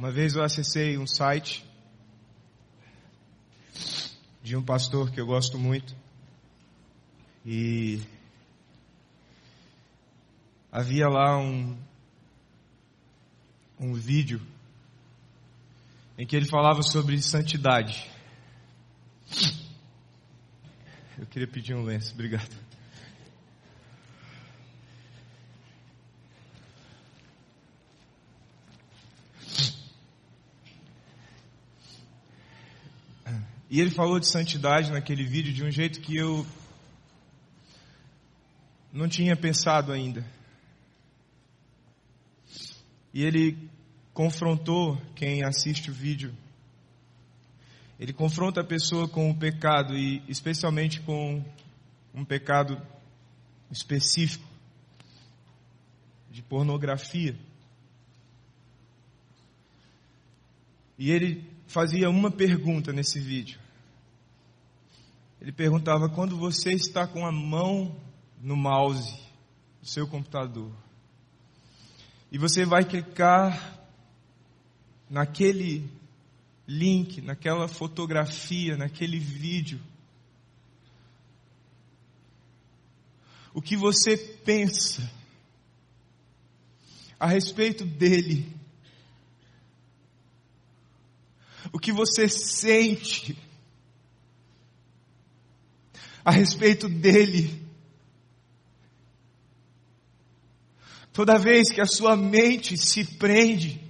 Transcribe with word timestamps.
Uma 0.00 0.10
vez 0.10 0.34
eu 0.34 0.42
acessei 0.42 0.96
um 0.96 1.06
site 1.06 1.62
de 4.42 4.56
um 4.56 4.64
pastor 4.64 5.10
que 5.10 5.20
eu 5.20 5.26
gosto 5.26 5.58
muito 5.58 5.94
e 7.44 8.00
havia 10.72 11.06
lá 11.06 11.36
um, 11.36 11.76
um 13.78 13.92
vídeo 13.92 14.40
em 16.16 16.26
que 16.26 16.34
ele 16.34 16.46
falava 16.48 16.80
sobre 16.82 17.20
santidade. 17.20 18.10
Eu 21.18 21.26
queria 21.26 21.46
pedir 21.46 21.74
um 21.74 21.82
lenço, 21.82 22.14
obrigado. 22.14 22.69
E 33.70 33.80
ele 33.80 33.90
falou 33.90 34.18
de 34.18 34.26
santidade 34.26 34.90
naquele 34.90 35.24
vídeo 35.24 35.52
de 35.52 35.62
um 35.62 35.70
jeito 35.70 36.00
que 36.00 36.16
eu 36.16 36.44
não 38.92 39.08
tinha 39.08 39.36
pensado 39.36 39.92
ainda. 39.92 40.26
E 43.14 43.22
ele 43.22 43.70
confrontou 44.12 45.00
quem 45.14 45.44
assiste 45.44 45.88
o 45.88 45.94
vídeo. 45.94 46.34
Ele 48.00 48.12
confronta 48.12 48.60
a 48.60 48.64
pessoa 48.64 49.06
com 49.06 49.30
o 49.30 49.36
pecado 49.36 49.96
e 49.96 50.20
especialmente 50.26 51.00
com 51.02 51.44
um 52.12 52.24
pecado 52.24 52.76
específico 53.70 54.44
de 56.28 56.42
pornografia. 56.42 57.38
E 60.98 61.12
ele 61.12 61.49
fazia 61.70 62.10
uma 62.10 62.32
pergunta 62.32 62.92
nesse 62.92 63.20
vídeo. 63.20 63.60
Ele 65.40 65.52
perguntava: 65.52 66.08
quando 66.08 66.36
você 66.36 66.72
está 66.72 67.06
com 67.06 67.24
a 67.24 67.30
mão 67.30 67.96
no 68.40 68.56
mouse 68.56 69.16
do 69.80 69.86
seu 69.86 70.06
computador 70.06 70.72
e 72.30 72.38
você 72.38 72.64
vai 72.64 72.84
clicar 72.84 73.78
naquele 75.08 75.88
link, 76.66 77.20
naquela 77.20 77.68
fotografia, 77.68 78.76
naquele 78.76 79.18
vídeo, 79.18 79.80
o 83.54 83.62
que 83.62 83.76
você 83.76 84.16
pensa 84.16 85.08
a 87.18 87.26
respeito 87.26 87.84
dele 87.84 88.59
o 91.72 91.78
que 91.78 91.92
você 91.92 92.28
sente 92.28 93.36
a 96.24 96.30
respeito 96.30 96.88
dele. 96.88 97.66
Toda 101.12 101.38
vez 101.38 101.70
que 101.70 101.80
a 101.80 101.86
sua 101.86 102.16
mente 102.16 102.76
se 102.76 103.04
prende 103.16 103.80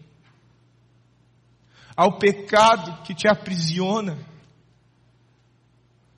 ao 1.97 2.19
pecado 2.19 3.03
que 3.03 3.15
te 3.15 3.29
aprisiona, 3.29 4.19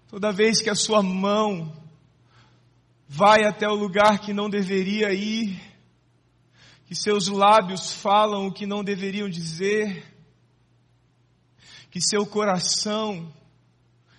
toda 0.09 0.33
vez 0.33 0.63
que 0.63 0.71
a 0.71 0.75
sua 0.75 1.03
mão 1.03 1.77
vai 3.09 3.45
até 3.45 3.69
o 3.69 3.75
lugar 3.75 4.21
que 4.21 4.33
não 4.33 4.49
deveria 4.49 5.13
ir, 5.13 5.61
que 6.87 6.95
seus 6.95 7.27
lábios 7.27 7.93
falam 7.93 8.47
o 8.47 8.53
que 8.53 8.65
não 8.65 8.85
deveriam 8.85 9.29
dizer, 9.29 10.12
que 11.93 12.01
seu 12.01 12.27
coração 12.27 13.31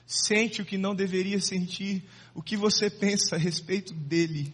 sente 0.06 0.62
o 0.62 0.66
que 0.66 0.78
não 0.78 0.94
deveria 0.94 1.42
sentir, 1.42 2.08
o 2.36 2.42
que 2.44 2.56
você 2.56 2.88
pensa 2.88 3.36
a 3.36 3.40
respeito 3.40 3.96
dele. 3.96 4.54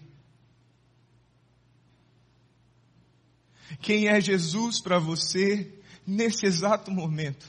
Quem 3.82 4.08
é 4.08 4.22
Jesus 4.22 4.80
para 4.80 5.00
você 5.00 5.82
nesse 6.08 6.46
exato 6.46 6.90
momento? 6.90 7.46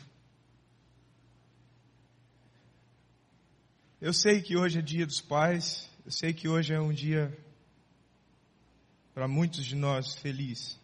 Eu 4.00 4.12
sei 4.12 4.43
que 4.43 4.56
hoje 4.56 4.81
é 4.81 4.83
dia 4.83 5.06
dos 5.06 5.21
pais, 5.21 5.89
eu 6.05 6.11
sei 6.11 6.33
que 6.33 6.49
hoje 6.49 6.75
é 6.75 6.81
um 6.81 6.93
dia 6.93 7.39
para 9.15 9.28
muitos 9.28 9.65
de 9.65 9.77
nós 9.77 10.17
feliz. 10.17 10.80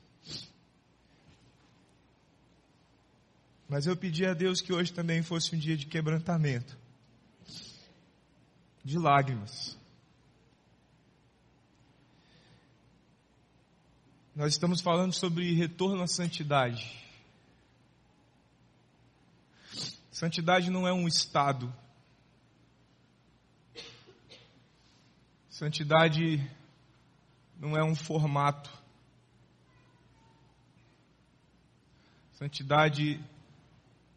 Mas 3.68 3.86
eu 3.86 3.96
pedi 3.96 4.24
a 4.24 4.32
Deus 4.32 4.60
que 4.60 4.72
hoje 4.72 4.92
também 4.92 5.22
fosse 5.22 5.54
um 5.54 5.58
dia 5.58 5.76
de 5.76 5.86
quebrantamento, 5.86 6.78
de 8.84 8.96
lágrimas. 8.98 9.76
Nós 14.34 14.52
estamos 14.52 14.80
falando 14.80 15.12
sobre 15.12 15.52
retorno 15.54 16.02
à 16.02 16.06
santidade. 16.06 17.04
Santidade 20.12 20.70
não 20.70 20.86
é 20.86 20.92
um 20.92 21.08
estado. 21.08 21.74
Santidade 25.50 26.48
não 27.58 27.76
é 27.76 27.82
um 27.82 27.94
formato. 27.94 28.70
Santidade 32.32 33.18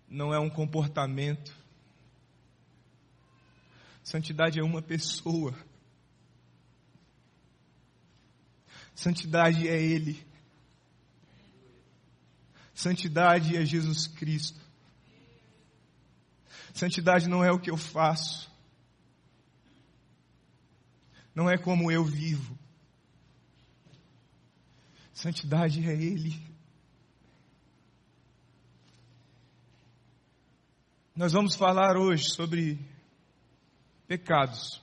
não 0.09 0.33
é 0.33 0.39
um 0.39 0.49
comportamento. 0.49 1.55
Santidade 4.03 4.59
é 4.59 4.63
uma 4.63 4.81
pessoa. 4.81 5.55
Santidade 8.95 9.67
é 9.67 9.79
Ele. 9.79 10.27
Santidade 12.73 13.55
é 13.55 13.63
Jesus 13.63 14.07
Cristo. 14.07 14.59
Santidade 16.73 17.29
não 17.29 17.43
é 17.43 17.51
o 17.51 17.59
que 17.59 17.69
eu 17.69 17.77
faço. 17.77 18.49
Não 21.35 21.49
é 21.49 21.57
como 21.57 21.91
eu 21.91 22.03
vivo. 22.03 22.57
Santidade 25.13 25.87
é 25.87 25.93
Ele. 25.93 26.48
Nós 31.19 31.33
vamos 31.33 31.53
falar 31.53 31.97
hoje 31.97 32.29
sobre 32.29 32.79
pecados. 34.07 34.81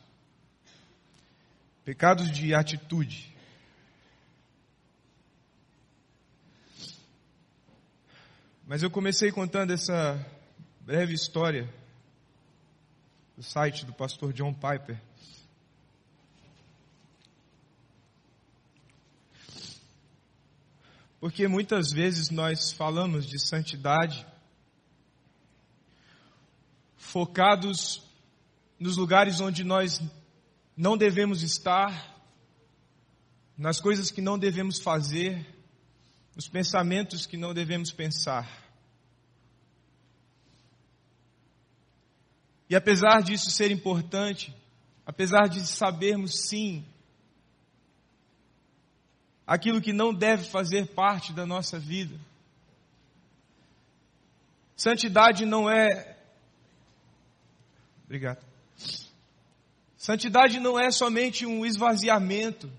Pecados 1.83 2.31
de 2.31 2.55
atitude. 2.55 3.35
Mas 8.67 8.83
eu 8.83 8.91
comecei 8.91 9.33
contando 9.33 9.73
essa 9.73 10.23
breve 10.83 11.15
história 11.15 11.73
do 13.35 13.43
site 13.43 13.87
do 13.87 13.95
pastor 13.95 14.31
John 14.35 14.53
Piper. 14.53 15.01
Porque 21.19 21.49
muitas 21.49 21.91
vezes 21.91 22.29
nós 22.29 22.73
falamos 22.73 23.25
de 23.27 23.41
santidade 23.41 24.36
focados 27.17 28.03
nos 28.79 28.99
lugares 28.99 29.41
onde 29.41 29.65
nós 29.65 30.03
não 30.77 30.99
devemos 30.99 31.43
estar, 31.43 32.15
nas 33.57 33.81
coisas 33.81 34.11
que 34.11 34.21
não 34.21 34.39
devemos 34.39 34.79
fazer, 34.79 35.47
nos 36.35 36.47
pensamentos 36.47 37.25
que 37.25 37.39
não 37.39 37.55
devemos 37.55 37.91
pensar. 37.91 38.47
E 42.69 42.77
apesar 42.77 43.23
disso 43.23 43.51
ser 43.51 43.71
importante, 43.71 44.55
apesar 45.07 45.49
de 45.49 45.67
sabermos 45.67 46.47
sim 46.47 46.85
aquilo 49.47 49.81
que 49.81 49.95
não 49.95 50.13
deve 50.13 50.45
fazer 50.45 50.89
parte 50.89 51.33
da 51.33 51.47
nossa 51.47 51.79
vida, 51.79 52.21
santidade 54.77 55.47
não 55.47 55.71
é 55.71 56.16
Obrigado. 58.07 58.45
Santidade 59.97 60.61
não 60.61 60.79
é 60.79 60.91
somente 60.93 61.45
um 61.45 61.67
esvaziamento. 61.67 62.73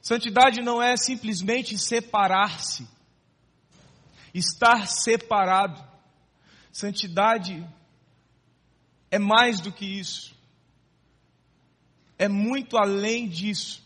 Santidade 0.00 0.62
não 0.62 0.82
é 0.82 0.96
simplesmente 0.96 1.78
separar-se, 1.78 2.88
estar 4.34 4.88
separado. 4.88 5.80
Santidade 6.72 7.64
é 9.10 9.18
mais 9.18 9.60
do 9.60 9.70
que 9.70 9.84
isso, 9.84 10.34
é 12.18 12.26
muito 12.26 12.78
além 12.78 13.28
disso. 13.28 13.82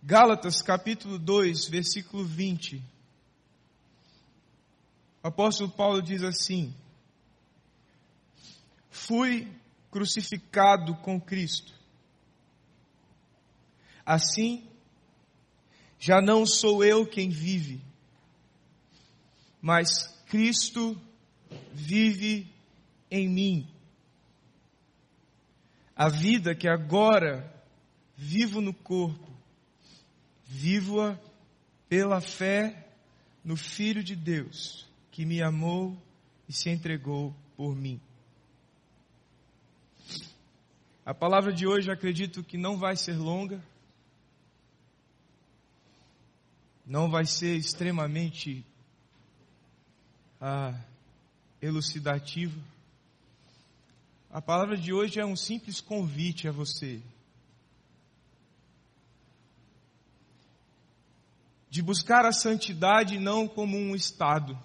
Gálatas 0.00 0.62
capítulo 0.62 1.18
2, 1.18 1.66
versículo 1.66 2.24
20. 2.24 2.93
O 5.24 5.28
apóstolo 5.28 5.70
Paulo 5.70 6.02
diz 6.02 6.22
assim: 6.22 6.74
Fui 8.90 9.50
crucificado 9.90 10.94
com 10.96 11.18
Cristo. 11.18 11.72
Assim, 14.04 14.68
já 15.98 16.20
não 16.20 16.44
sou 16.44 16.84
eu 16.84 17.06
quem 17.06 17.30
vive, 17.30 17.80
mas 19.62 20.08
Cristo 20.26 20.94
vive 21.72 22.46
em 23.10 23.26
mim. 23.26 23.74
A 25.96 26.10
vida 26.10 26.54
que 26.54 26.68
agora 26.68 27.50
vivo 28.14 28.60
no 28.60 28.74
corpo, 28.74 29.32
vivo-a 30.44 31.18
pela 31.88 32.20
fé 32.20 32.90
no 33.42 33.56
Filho 33.56 34.04
de 34.04 34.14
Deus, 34.14 34.86
que 35.14 35.24
me 35.24 35.40
amou 35.40 35.96
e 36.48 36.52
se 36.52 36.68
entregou 36.68 37.32
por 37.56 37.72
mim. 37.76 38.00
A 41.06 41.14
palavra 41.14 41.52
de 41.52 41.68
hoje 41.68 41.88
acredito 41.88 42.42
que 42.42 42.58
não 42.58 42.76
vai 42.76 42.96
ser 42.96 43.16
longa, 43.16 43.62
não 46.84 47.08
vai 47.08 47.24
ser 47.26 47.54
extremamente 47.54 48.66
ah, 50.40 50.74
elucidativa. 51.62 52.60
A 54.32 54.42
palavra 54.42 54.76
de 54.76 54.92
hoje 54.92 55.20
é 55.20 55.24
um 55.24 55.36
simples 55.36 55.80
convite 55.80 56.48
a 56.48 56.50
você 56.50 57.00
de 61.70 61.80
buscar 61.80 62.26
a 62.26 62.32
santidade 62.32 63.20
não 63.20 63.46
como 63.46 63.76
um 63.76 63.94
estado, 63.94 64.58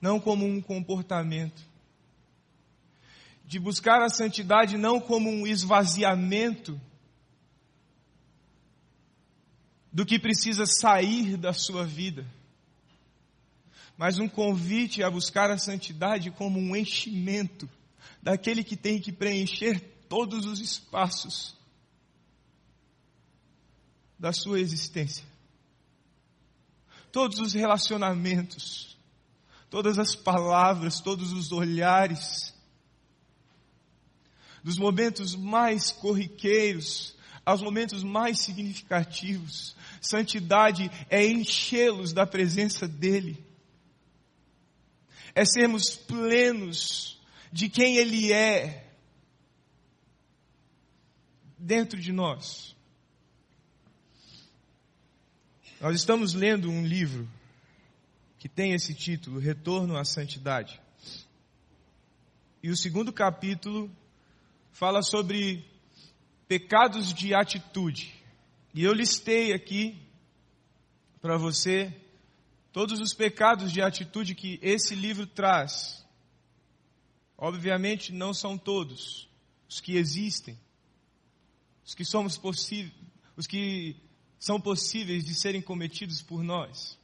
não 0.00 0.20
como 0.20 0.44
um 0.44 0.60
comportamento, 0.60 1.62
de 3.44 3.58
buscar 3.58 4.02
a 4.02 4.08
santidade 4.08 4.76
não 4.76 5.00
como 5.00 5.30
um 5.30 5.46
esvaziamento 5.46 6.80
do 9.92 10.04
que 10.04 10.18
precisa 10.18 10.66
sair 10.66 11.36
da 11.36 11.52
sua 11.52 11.84
vida, 11.84 12.26
mas 13.96 14.18
um 14.18 14.28
convite 14.28 15.02
a 15.02 15.10
buscar 15.10 15.50
a 15.50 15.56
santidade 15.56 16.30
como 16.30 16.58
um 16.58 16.76
enchimento 16.76 17.68
daquele 18.22 18.62
que 18.62 18.76
tem 18.76 19.00
que 19.00 19.12
preencher 19.12 19.80
todos 20.08 20.44
os 20.44 20.60
espaços 20.60 21.56
da 24.18 24.32
sua 24.32 24.60
existência. 24.60 25.24
Todos 27.12 27.38
os 27.38 27.54
relacionamentos, 27.54 28.95
todas 29.70 29.98
as 29.98 30.14
palavras, 30.14 31.00
todos 31.00 31.32
os 31.32 31.52
olhares, 31.52 32.54
dos 34.62 34.78
momentos 34.78 35.34
mais 35.36 35.92
corriqueiros 35.92 37.16
aos 37.44 37.62
momentos 37.62 38.02
mais 38.02 38.40
significativos. 38.40 39.76
Santidade 40.00 40.90
é 41.08 41.24
enchê-los 41.24 42.12
da 42.12 42.26
presença 42.26 42.88
dEle, 42.88 43.44
é 45.34 45.44
sermos 45.44 45.94
plenos 45.94 47.20
de 47.52 47.68
quem 47.68 47.96
Ele 47.96 48.32
é 48.32 48.90
dentro 51.56 52.00
de 52.00 52.12
nós. 52.12 52.74
Nós 55.80 55.94
estamos 55.94 56.34
lendo 56.34 56.70
um 56.70 56.84
livro 56.84 57.28
que 58.38 58.48
tem 58.48 58.72
esse 58.72 58.94
título, 58.94 59.38
Retorno 59.38 59.96
à 59.96 60.04
Santidade. 60.04 60.80
E 62.62 62.70
o 62.70 62.76
segundo 62.76 63.12
capítulo 63.12 63.90
fala 64.72 65.02
sobre 65.02 65.64
pecados 66.48 67.14
de 67.14 67.34
atitude. 67.34 68.12
E 68.74 68.84
eu 68.84 68.92
listei 68.92 69.52
aqui 69.52 69.98
para 71.20 71.36
você 71.36 71.94
todos 72.72 73.00
os 73.00 73.14
pecados 73.14 73.72
de 73.72 73.80
atitude 73.80 74.34
que 74.34 74.58
esse 74.62 74.94
livro 74.94 75.26
traz. 75.26 76.04
Obviamente 77.38 78.12
não 78.12 78.34
são 78.34 78.58
todos 78.58 79.28
os 79.68 79.80
que 79.80 79.96
existem, 79.96 80.58
os 81.84 81.94
que 81.94 82.04
somos 82.04 82.36
possíveis, 82.36 82.94
os 83.36 83.46
que 83.46 83.96
são 84.38 84.60
possíveis 84.60 85.24
de 85.24 85.34
serem 85.34 85.62
cometidos 85.62 86.22
por 86.22 86.42
nós. 86.42 86.98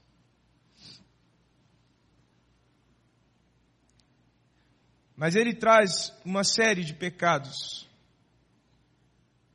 Mas 5.22 5.36
ele 5.36 5.54
traz 5.54 6.12
uma 6.24 6.42
série 6.42 6.82
de 6.82 6.94
pecados, 6.94 7.88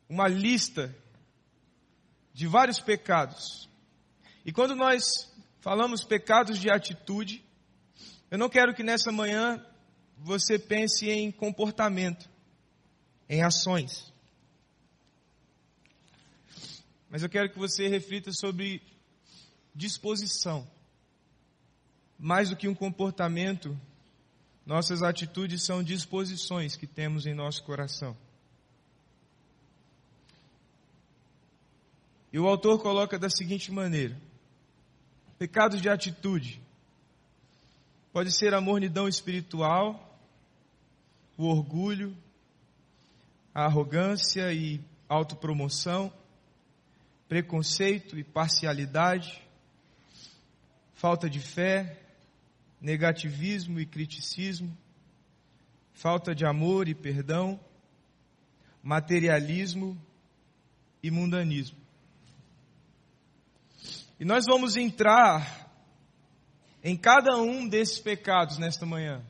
uma 0.07 0.25
lista 0.25 0.95
de 2.33 2.47
vários 2.47 2.79
pecados. 2.79 3.69
E 4.45 4.53
quando 4.53 4.77
nós 4.77 5.03
falamos 5.59 6.05
pecados 6.05 6.57
de 6.57 6.71
atitude, 6.71 7.43
eu 8.31 8.37
não 8.37 8.47
quero 8.47 8.73
que 8.73 8.81
nessa 8.81 9.11
manhã 9.11 9.61
você 10.15 10.57
pense 10.57 11.09
em 11.09 11.33
comportamento, 11.33 12.29
em 13.27 13.43
ações. 13.43 14.13
Mas 17.09 17.23
eu 17.23 17.29
quero 17.29 17.51
que 17.51 17.59
você 17.59 17.89
reflita 17.89 18.31
sobre 18.31 18.81
disposição. 19.75 20.65
Mais 22.17 22.49
do 22.49 22.55
que 22.55 22.69
um 22.69 22.73
comportamento, 22.73 23.77
nossas 24.67 25.01
atitudes 25.01 25.63
são 25.63 25.81
disposições 25.81 26.75
que 26.75 26.85
temos 26.85 27.25
em 27.25 27.33
nosso 27.33 27.63
coração. 27.63 28.15
E 32.31 32.37
o 32.37 32.47
autor 32.47 32.79
coloca 32.79 33.17
da 33.17 33.29
seguinte 33.29 33.71
maneira: 33.71 34.15
pecados 35.39 35.81
de 35.81 35.89
atitude 35.89 36.61
pode 38.13 38.31
ser 38.37 38.53
a 38.53 38.61
mornidão 38.61 39.07
espiritual, 39.07 40.19
o 41.35 41.45
orgulho, 41.45 42.15
a 43.55 43.63
arrogância 43.63 44.53
e 44.53 44.79
autopromoção 45.09 46.13
preconceito 47.27 48.17
e 48.17 48.24
parcialidade, 48.24 49.41
falta 50.93 51.29
de 51.29 51.39
fé, 51.39 51.97
negativismo 52.79 53.79
e 53.79 53.86
criticismo, 53.86 54.77
falta 55.93 56.34
de 56.36 56.46
amor 56.46 56.88
e 56.88 56.96
perdão, 56.96 57.60
materialismo 58.84 60.00
e 61.01 61.10
mundanismo. 61.10 61.77
E 64.19 64.25
nós 64.25 64.46
vamos 64.46 64.77
entrar 64.77 65.67
em 66.84 66.96
cada 66.96 67.38
um 67.38 67.67
desses 67.67 68.00
pecados 68.00 68.57
nesta 68.57 68.86
manhã. 68.86 69.24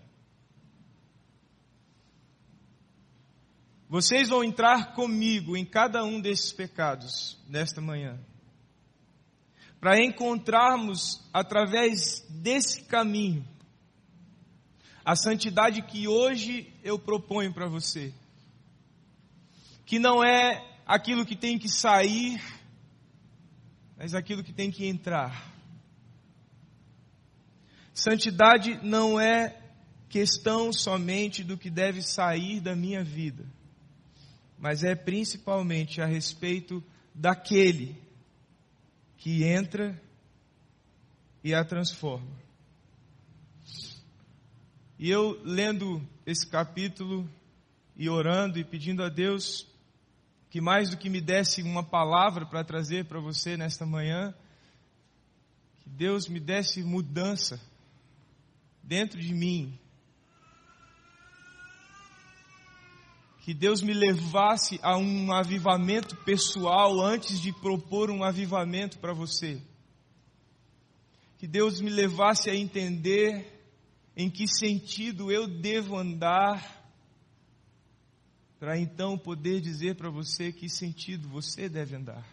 Vocês 3.90 4.28
vão 4.30 4.44
entrar 4.44 4.94
comigo 4.94 5.56
em 5.56 5.66
cada 5.66 6.04
um 6.04 6.20
desses 6.20 6.52
pecados 6.52 7.42
nesta 7.48 7.80
manhã. 7.80 8.20
Para 9.80 10.02
encontrarmos, 10.04 11.22
através 11.32 12.26
desse 12.30 12.84
caminho, 12.84 13.48
a 15.06 15.16
santidade 15.16 15.82
que 15.84 16.08
hoje 16.08 16.74
eu 16.84 16.98
proponho 16.98 17.54
para 17.54 17.68
você. 17.68 18.14
Que 19.86 20.00
não 20.00 20.24
é 20.24 20.66
aquilo 20.86 21.26
que 21.26 21.36
tem 21.36 21.58
que 21.58 21.70
sair, 21.70 22.42
mas 23.96 24.14
aquilo 24.14 24.44
que 24.44 24.52
tem 24.52 24.72
que 24.72 24.86
entrar. 24.86 25.54
Santidade 27.94 28.80
não 28.84 29.20
é 29.20 29.60
questão 30.10 30.74
somente 30.74 31.44
do 31.44 31.58
que 31.58 31.70
deve 31.70 32.02
sair 32.02 32.60
da 32.60 32.76
minha 32.76 33.04
vida 33.04 33.46
mas 34.58 34.84
é 34.84 34.96
principalmente 34.96 36.02
a 36.02 36.06
respeito 36.06 36.84
daquele 37.14 37.96
que 39.18 39.44
entra 39.44 40.00
e 41.44 41.54
a 41.54 41.64
transforma. 41.64 42.36
E 45.00 45.10
eu 45.10 45.40
lendo 45.44 46.02
esse 46.26 46.48
capítulo 46.48 47.30
e 47.96 48.10
orando 48.10 48.58
e 48.58 48.64
pedindo 48.64 49.04
a 49.04 49.10
Deus 49.10 49.68
que 50.50 50.62
mais 50.62 50.90
do 50.90 50.98
que 50.98 51.10
me 51.10 51.22
desse 51.22 51.62
uma 51.62 51.84
palavra 51.84 52.46
para 52.46 52.64
trazer 52.64 53.06
para 53.06 53.20
você 53.20 53.58
nesta 53.58 53.86
manhã, 53.86 54.34
que 55.84 55.90
Deus 55.90 56.28
me 56.28 56.40
desse 56.40 56.84
mudança 56.84 57.60
dentro 58.82 59.20
de 59.20 59.34
mim, 59.34 59.78
que 63.48 63.54
Deus 63.54 63.82
me 63.82 63.94
levasse 63.94 64.78
a 64.84 64.98
um 64.98 65.32
avivamento 65.32 66.18
pessoal 66.26 67.00
antes 67.00 67.40
de 67.40 67.54
propor 67.54 68.12
um 68.12 68.22
avivamento 68.22 69.00
para 69.00 69.14
você. 69.14 69.62
Que 71.38 71.48
Deus 71.48 71.80
me 71.80 71.90
levasse 71.90 72.50
a 72.50 72.56
entender 72.58 73.48
em 74.18 74.30
que 74.30 74.50
sentido 74.50 75.32
eu 75.32 75.48
devo 75.48 75.96
andar 75.96 76.92
para 78.60 78.78
então 78.78 79.18
poder 79.18 79.62
dizer 79.62 79.96
para 79.96 80.10
você 80.10 80.52
que 80.52 80.68
sentido 80.68 81.30
você 81.30 81.70
deve 81.70 81.96
andar. 81.96 82.28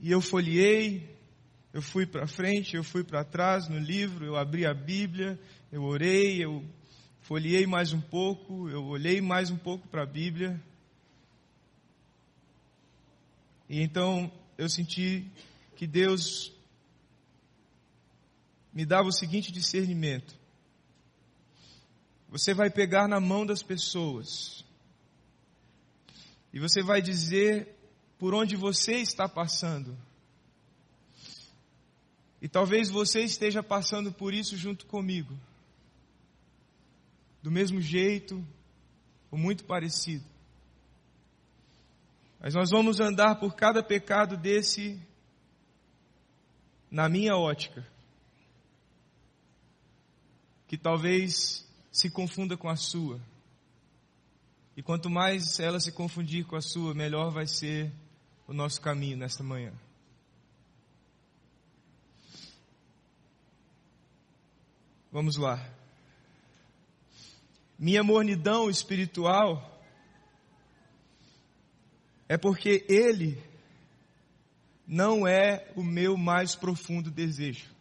E 0.00 0.10
eu 0.10 0.22
folhei, 0.22 1.14
eu 1.74 1.82
fui 1.82 2.06
para 2.06 2.26
frente, 2.26 2.76
eu 2.76 2.82
fui 2.82 3.04
para 3.04 3.24
trás 3.24 3.68
no 3.68 3.78
livro, 3.78 4.24
eu 4.24 4.36
abri 4.36 4.64
a 4.64 4.72
Bíblia, 4.72 5.38
eu 5.70 5.82
orei, 5.82 6.42
eu 6.42 6.64
folhei 7.28 7.66
mais 7.66 7.92
um 7.92 8.00
pouco, 8.00 8.70
eu 8.70 8.82
olhei 8.86 9.20
mais 9.20 9.50
um 9.50 9.56
pouco 9.58 9.86
para 9.86 10.02
a 10.02 10.06
Bíblia. 10.06 10.58
E 13.68 13.82
então 13.82 14.32
eu 14.56 14.66
senti 14.66 15.30
que 15.76 15.86
Deus 15.86 16.50
me 18.72 18.86
dava 18.86 19.08
o 19.08 19.12
seguinte 19.12 19.52
discernimento: 19.52 20.34
você 22.30 22.54
vai 22.54 22.70
pegar 22.70 23.06
na 23.06 23.20
mão 23.20 23.44
das 23.44 23.62
pessoas 23.62 24.64
e 26.50 26.58
você 26.58 26.82
vai 26.82 27.02
dizer 27.02 27.76
por 28.18 28.32
onde 28.32 28.56
você 28.56 29.02
está 29.02 29.28
passando. 29.28 29.94
E 32.40 32.48
talvez 32.48 32.88
você 32.88 33.20
esteja 33.20 33.62
passando 33.62 34.10
por 34.10 34.32
isso 34.32 34.56
junto 34.56 34.86
comigo. 34.86 35.38
Do 37.42 37.50
mesmo 37.50 37.80
jeito, 37.80 38.44
ou 39.30 39.38
muito 39.38 39.64
parecido. 39.64 40.24
Mas 42.40 42.54
nós 42.54 42.70
vamos 42.70 43.00
andar 43.00 43.36
por 43.36 43.54
cada 43.54 43.82
pecado 43.82 44.36
desse 44.36 45.00
na 46.90 47.08
minha 47.08 47.36
ótica. 47.36 47.86
Que 50.66 50.76
talvez 50.76 51.66
se 51.90 52.10
confunda 52.10 52.56
com 52.56 52.68
a 52.68 52.76
sua. 52.76 53.20
E 54.76 54.82
quanto 54.82 55.10
mais 55.10 55.58
ela 55.58 55.80
se 55.80 55.90
confundir 55.90 56.46
com 56.46 56.54
a 56.54 56.60
sua, 56.60 56.94
melhor 56.94 57.30
vai 57.30 57.46
ser 57.46 57.92
o 58.46 58.52
nosso 58.52 58.80
caminho 58.80 59.16
nesta 59.16 59.42
manhã. 59.42 59.72
Vamos 65.10 65.36
lá. 65.36 65.77
Minha 67.78 68.02
mornidão 68.02 68.68
espiritual 68.68 69.80
é 72.28 72.36
porque 72.36 72.84
Ele 72.88 73.40
não 74.86 75.26
é 75.28 75.70
o 75.76 75.82
meu 75.82 76.16
mais 76.16 76.56
profundo 76.56 77.10
desejo. 77.10 77.77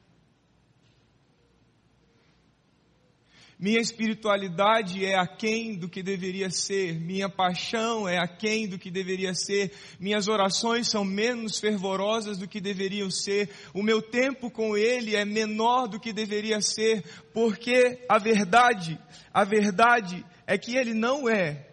Minha 3.59 3.79
espiritualidade 3.79 5.03
é 5.03 5.17
aquém 5.17 5.75
do 5.75 5.89
que 5.89 6.03
deveria 6.03 6.47
ser, 6.51 6.99
minha 6.99 7.27
paixão 7.27 8.07
é 8.07 8.19
aquém 8.19 8.67
do 8.67 8.77
que 8.77 8.91
deveria 8.91 9.33
ser, 9.33 9.73
minhas 9.99 10.27
orações 10.27 10.87
são 10.87 11.03
menos 11.03 11.59
fervorosas 11.59 12.37
do 12.37 12.47
que 12.47 12.61
deveriam 12.61 13.09
ser, 13.09 13.49
o 13.73 13.81
meu 13.81 13.99
tempo 13.99 14.51
com 14.51 14.77
Ele 14.77 15.15
é 15.15 15.25
menor 15.25 15.87
do 15.87 15.99
que 15.99 16.13
deveria 16.13 16.61
ser, 16.61 17.03
porque 17.33 18.05
a 18.07 18.19
verdade, 18.19 18.99
a 19.33 19.43
verdade 19.43 20.23
é 20.45 20.55
que 20.55 20.77
Ele 20.77 20.93
não 20.93 21.27
é 21.27 21.67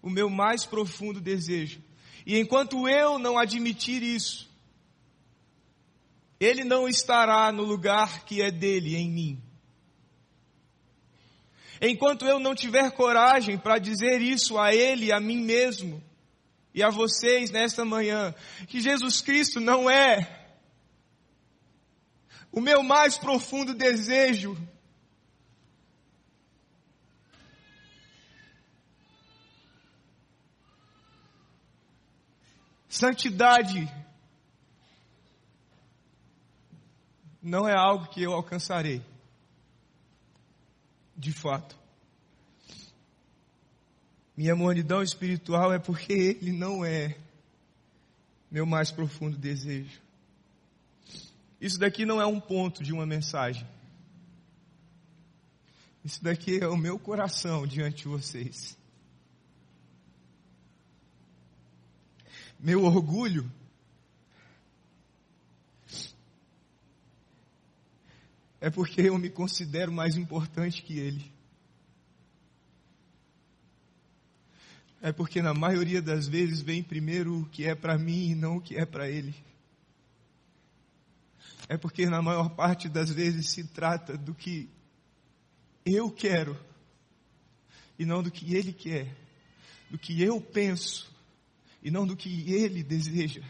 o 0.00 0.08
meu 0.08 0.30
mais 0.30 0.64
profundo 0.64 1.20
desejo. 1.20 1.82
E 2.24 2.38
enquanto 2.38 2.88
eu 2.88 3.18
não 3.18 3.36
admitir 3.36 4.02
isso, 4.02 4.50
Ele 6.40 6.64
não 6.64 6.88
estará 6.88 7.52
no 7.52 7.64
lugar 7.64 8.24
que 8.24 8.40
é 8.40 8.50
dele 8.50 8.96
em 8.96 9.10
mim. 9.10 9.45
Enquanto 11.80 12.24
eu 12.24 12.38
não 12.38 12.54
tiver 12.54 12.90
coragem 12.92 13.58
para 13.58 13.78
dizer 13.78 14.22
isso 14.22 14.58
a 14.58 14.74
Ele, 14.74 15.12
a 15.12 15.20
mim 15.20 15.42
mesmo 15.42 16.02
e 16.74 16.82
a 16.82 16.90
vocês 16.90 17.50
nesta 17.50 17.84
manhã, 17.84 18.34
que 18.66 18.80
Jesus 18.80 19.20
Cristo 19.20 19.60
não 19.60 19.90
é 19.90 20.46
o 22.52 22.60
meu 22.60 22.82
mais 22.82 23.18
profundo 23.18 23.74
desejo, 23.74 24.56
Santidade 32.88 33.86
não 37.42 37.68
é 37.68 37.76
algo 37.76 38.08
que 38.08 38.22
eu 38.22 38.32
alcançarei 38.32 39.02
de 41.16 41.32
fato. 41.32 41.76
Minha 44.36 44.54
mornidão 44.54 45.02
espiritual 45.02 45.72
é 45.72 45.78
porque 45.78 46.12
Ele 46.12 46.52
não 46.52 46.84
é 46.84 47.16
meu 48.50 48.66
mais 48.66 48.90
profundo 48.90 49.36
desejo. 49.36 50.00
Isso 51.60 51.78
daqui 51.78 52.04
não 52.04 52.20
é 52.20 52.26
um 52.26 52.38
ponto 52.38 52.84
de 52.84 52.92
uma 52.92 53.06
mensagem. 53.06 53.66
Isso 56.04 56.22
daqui 56.22 56.60
é 56.60 56.68
o 56.68 56.76
meu 56.76 56.98
coração 56.98 57.66
diante 57.66 58.02
de 58.02 58.08
vocês. 58.08 58.76
Meu 62.60 62.84
orgulho 62.84 63.50
é 68.60 68.70
porque 68.70 69.02
eu 69.02 69.18
me 69.18 69.30
considero 69.30 69.92
mais 69.92 70.16
importante 70.16 70.82
que 70.82 70.98
ele. 70.98 71.32
É 75.02 75.12
porque 75.12 75.42
na 75.42 75.54
maioria 75.54 76.00
das 76.00 76.26
vezes 76.26 76.62
vem 76.62 76.82
primeiro 76.82 77.40
o 77.40 77.46
que 77.46 77.64
é 77.64 77.74
para 77.74 77.98
mim 77.98 78.30
e 78.30 78.34
não 78.34 78.56
o 78.56 78.60
que 78.60 78.76
é 78.76 78.84
para 78.84 79.08
ele. 79.08 79.34
É 81.68 81.76
porque 81.76 82.06
na 82.06 82.22
maior 82.22 82.50
parte 82.50 82.88
das 82.88 83.10
vezes 83.10 83.50
se 83.50 83.64
trata 83.64 84.16
do 84.16 84.34
que 84.34 84.68
eu 85.84 86.10
quero 86.10 86.58
e 87.98 88.04
não 88.04 88.22
do 88.22 88.30
que 88.30 88.54
ele 88.54 88.72
quer, 88.72 89.14
do 89.90 89.98
que 89.98 90.22
eu 90.22 90.40
penso 90.40 91.12
e 91.82 91.90
não 91.90 92.06
do 92.06 92.16
que 92.16 92.52
ele 92.52 92.82
deseja. 92.82 93.42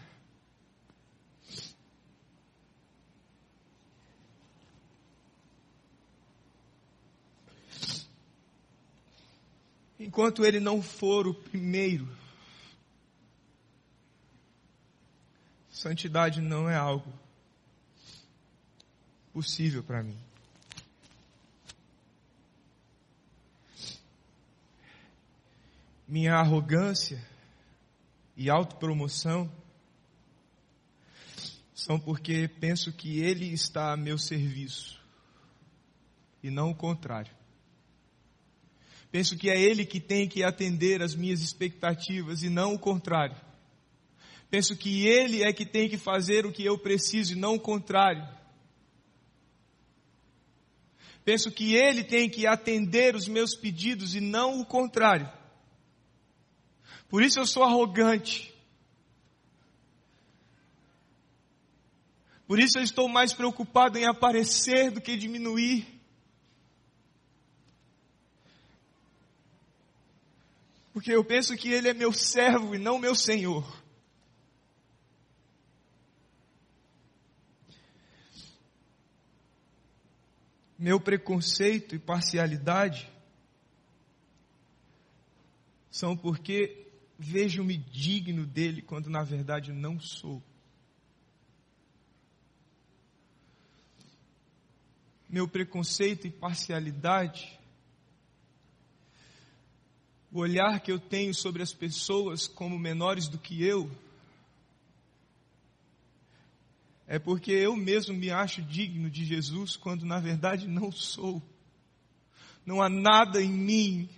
Enquanto 9.99 10.45
ele 10.45 10.61
não 10.61 10.83
for 10.83 11.27
o 11.27 11.35
primeiro. 11.35 12.09
Santidade 15.71 16.41
não 16.41 16.69
é 16.69 16.75
algo 16.75 17.13
possível 19.33 19.83
para 19.83 20.03
mim. 20.03 20.17
Minha 26.09 26.37
arrogância 26.37 27.23
e 28.37 28.49
autopromoção 28.49 29.51
são 31.75 32.01
porque 32.01 32.49
penso 32.49 32.93
que 32.93 33.21
ele 33.21 33.53
está 33.53 33.93
a 33.93 33.97
meu 33.97 34.17
serviço 34.17 34.99
e 36.43 36.51
não 36.51 36.71
o 36.71 36.75
contrário. 36.75 37.36
Penso 39.11 39.37
que 39.37 39.49
é 39.51 39.61
Ele 39.61 39.85
que 39.85 40.01
tem 40.01 40.29
que 40.29 40.43
atender 40.43 41.03
as 41.03 41.15
minhas 41.15 41.41
expectativas 41.41 42.43
e 42.43 42.49
não 42.49 42.75
o 42.75 42.79
contrário. 42.79 43.37
Penso 44.51 44.77
que 44.77 45.07
Ele 45.07 45.43
é 45.43 45.53
que 45.53 45.67
tem 45.67 45.89
que 45.89 45.99
fazer 45.99 46.47
o 46.47 46.53
que 46.53 46.65
eu 46.65 46.79
preciso 46.79 47.33
e 47.33 47.37
não 47.37 47.55
o 47.55 47.61
contrário. 47.61 48.27
Penso 51.25 51.51
que 51.51 51.75
Ele 51.75 52.05
tem 52.05 52.31
que 52.31 52.47
atender 52.47 53.17
os 53.17 53.27
meus 53.27 53.55
pedidos 53.55 54.15
e 54.15 54.21
não 54.21 54.61
o 54.61 54.67
contrário. 54.67 55.31
Por 57.09 57.23
isso 57.23 57.39
eu 57.41 57.47
sou 57.47 57.65
arrogante. 57.65 58.55
Por 62.47 62.61
isso 62.61 62.79
eu 62.79 62.83
estou 62.83 63.09
mais 63.09 63.33
preocupado 63.33 63.99
em 63.99 64.07
aparecer 64.07 64.93
do 64.93 65.01
que 65.01 65.17
diminuir. 65.17 65.96
Porque 70.97 71.13
eu 71.13 71.23
penso 71.23 71.55
que 71.59 71.69
Ele 71.71 71.91
é 71.91 71.93
meu 71.93 72.11
servo 72.11 72.75
e 72.75 72.79
não 72.79 72.99
meu 72.99 73.15
Senhor. 73.15 73.85
Meu 80.79 80.99
preconceito 80.99 81.95
e 81.95 81.99
parcialidade 81.99 83.13
são 85.91 86.17
porque 86.17 86.91
vejo-me 87.19 87.77
digno 87.77 88.47
dele 88.47 88.81
quando 88.81 89.11
na 89.11 89.23
verdade 89.23 89.75
não 89.75 90.01
sou. 90.01 90.43
Meu 95.29 95.47
preconceito 95.47 96.27
e 96.27 96.31
parcialidade, 96.31 97.61
o 100.37 100.41
olhar 100.41 100.81
que 100.81 100.93
eu 100.93 100.99
tenho 100.99 101.35
sobre 101.35 101.63
as 101.63 101.73
pessoas 101.73 102.47
como 102.47 102.79
menores 102.79 103.27
do 103.27 103.39
que 103.39 103.63
eu, 103.63 103.91
é 107.07 107.19
porque 107.19 107.53
eu 107.53 107.77
mesmo 107.77 108.15
me 108.15 108.31
acho 108.31 108.61
digno 108.63 109.09
de 109.09 109.25
Jesus 109.25 109.77
quando 109.77 110.05
na 110.05 110.19
verdade 110.19 110.67
não 110.67 110.91
sou. 110.91 111.41
Não 112.67 112.83
há 112.83 112.89
nada 112.89 113.41
em 113.41 113.49
mim, 113.49 114.09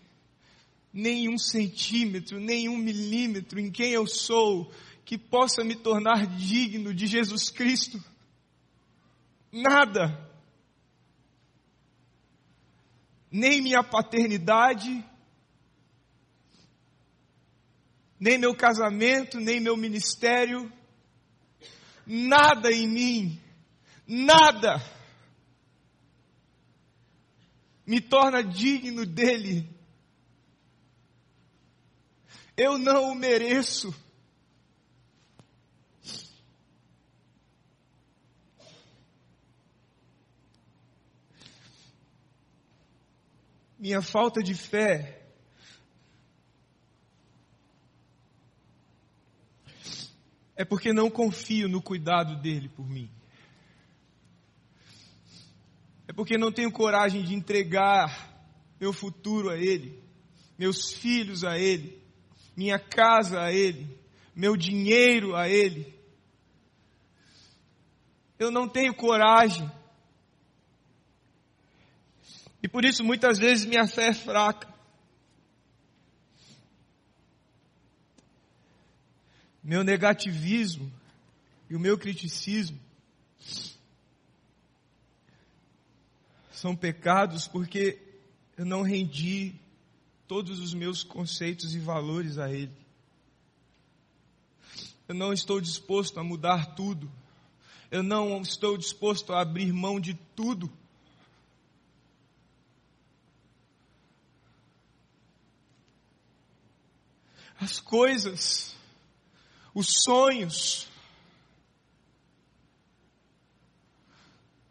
nem 0.93 1.29
um 1.29 1.39
centímetro, 1.39 2.41
nem 2.41 2.69
um 2.69 2.79
milímetro 2.79 3.61
em 3.61 3.71
quem 3.71 3.93
eu 3.93 4.07
sou 4.07 4.73
que 5.05 5.19
possa 5.19 5.63
me 5.63 5.77
tornar 5.77 6.27
digno 6.27 6.95
de 6.95 7.07
Jesus 7.07 7.51
Cristo. 7.51 8.03
Nada. 9.53 10.27
Nem 13.31 13.61
minha 13.61 13.85
paternidade, 13.85 15.05
nem 18.19 18.39
meu 18.39 18.55
casamento, 18.55 19.39
nem 19.39 19.61
meu 19.61 19.77
ministério, 19.77 20.73
nada 22.07 22.73
em 22.73 22.89
mim, 22.89 23.41
nada 24.07 24.83
me 27.87 28.03
torna 28.03 28.45
digno 28.45 29.07
dele. 29.07 29.67
Eu 32.55 32.77
não 32.77 33.13
o 33.13 33.15
mereço. 33.15 33.95
Minha 43.79 44.03
falta 44.03 44.43
de 44.43 44.55
fé 44.55 45.18
é 50.59 50.65
porque 50.65 50.93
não 50.93 51.09
confio 51.09 51.69
no 51.69 51.81
cuidado 51.81 52.35
dele 52.43 52.69
por 52.69 52.85
mim. 52.85 53.09
É 56.09 56.13
porque 56.13 56.37
não 56.37 56.51
tenho 56.51 56.73
coragem 56.73 57.23
de 57.23 57.33
entregar 57.33 58.29
meu 58.81 58.93
futuro 58.93 59.51
a 59.51 59.57
ele, 59.57 60.03
meus 60.59 60.91
filhos 60.91 61.45
a 61.45 61.57
ele, 61.57 62.03
minha 62.57 62.77
casa 62.77 63.41
a 63.41 63.53
ele, 63.53 63.87
meu 64.35 64.57
dinheiro 64.57 65.37
a 65.37 65.49
ele. 65.49 65.95
Eu 68.37 68.51
não 68.51 68.69
tenho 68.69 68.93
coragem. 68.97 69.71
E 72.61 72.67
por 72.67 72.85
isso 72.85 73.05
muitas 73.05 73.39
vezes 73.39 73.65
minha 73.65 73.87
fé 73.87 74.09
é 74.09 74.13
fraca. 74.13 74.75
Meu 79.69 79.85
negativismo 79.85 80.91
e 81.69 81.77
o 81.77 81.79
meu 81.79 81.99
criticismo 81.99 82.81
são 86.51 86.75
pecados 86.75 87.47
porque 87.47 88.01
eu 88.57 88.65
não 88.65 88.81
rendi 88.81 89.55
todos 90.27 90.59
os 90.59 90.73
meus 90.73 91.05
conceitos 91.05 91.75
e 91.75 91.79
valores 91.79 92.39
a 92.39 92.51
Ele. 92.51 92.75
Eu 95.07 95.15
não 95.15 95.35
estou 95.35 95.61
disposto 95.61 96.19
a 96.19 96.25
mudar 96.25 96.75
tudo. 96.75 97.13
Eu 97.91 98.03
não 98.03 98.41
estou 98.41 98.75
disposto 98.75 99.35
a 99.35 99.43
abrir 99.43 99.71
mão 99.71 100.01
de 100.01 100.15
tudo. 100.35 100.73
As 107.61 107.79
coisas 107.81 108.78
os 109.75 109.89
sonhos, 110.05 110.89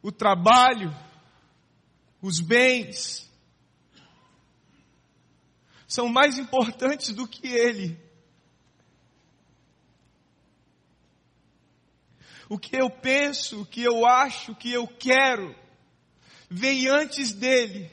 o 0.01 0.11
trabalho, 0.11 0.93
os 2.21 2.39
bens, 2.39 3.29
são 5.87 6.09
mais 6.09 6.37
importantes 6.37 7.13
do 7.13 7.27
que 7.27 7.47
Ele. 7.47 7.97
O 12.49 12.57
que 12.57 12.75
eu 12.75 12.89
penso, 12.89 13.61
o 13.61 13.65
que 13.65 13.83
eu 13.83 14.05
acho, 14.05 14.51
o 14.51 14.55
que 14.55 14.71
eu 14.71 14.87
quero, 14.87 15.55
vem 16.49 16.87
antes 16.87 17.33
dele. 17.33 17.91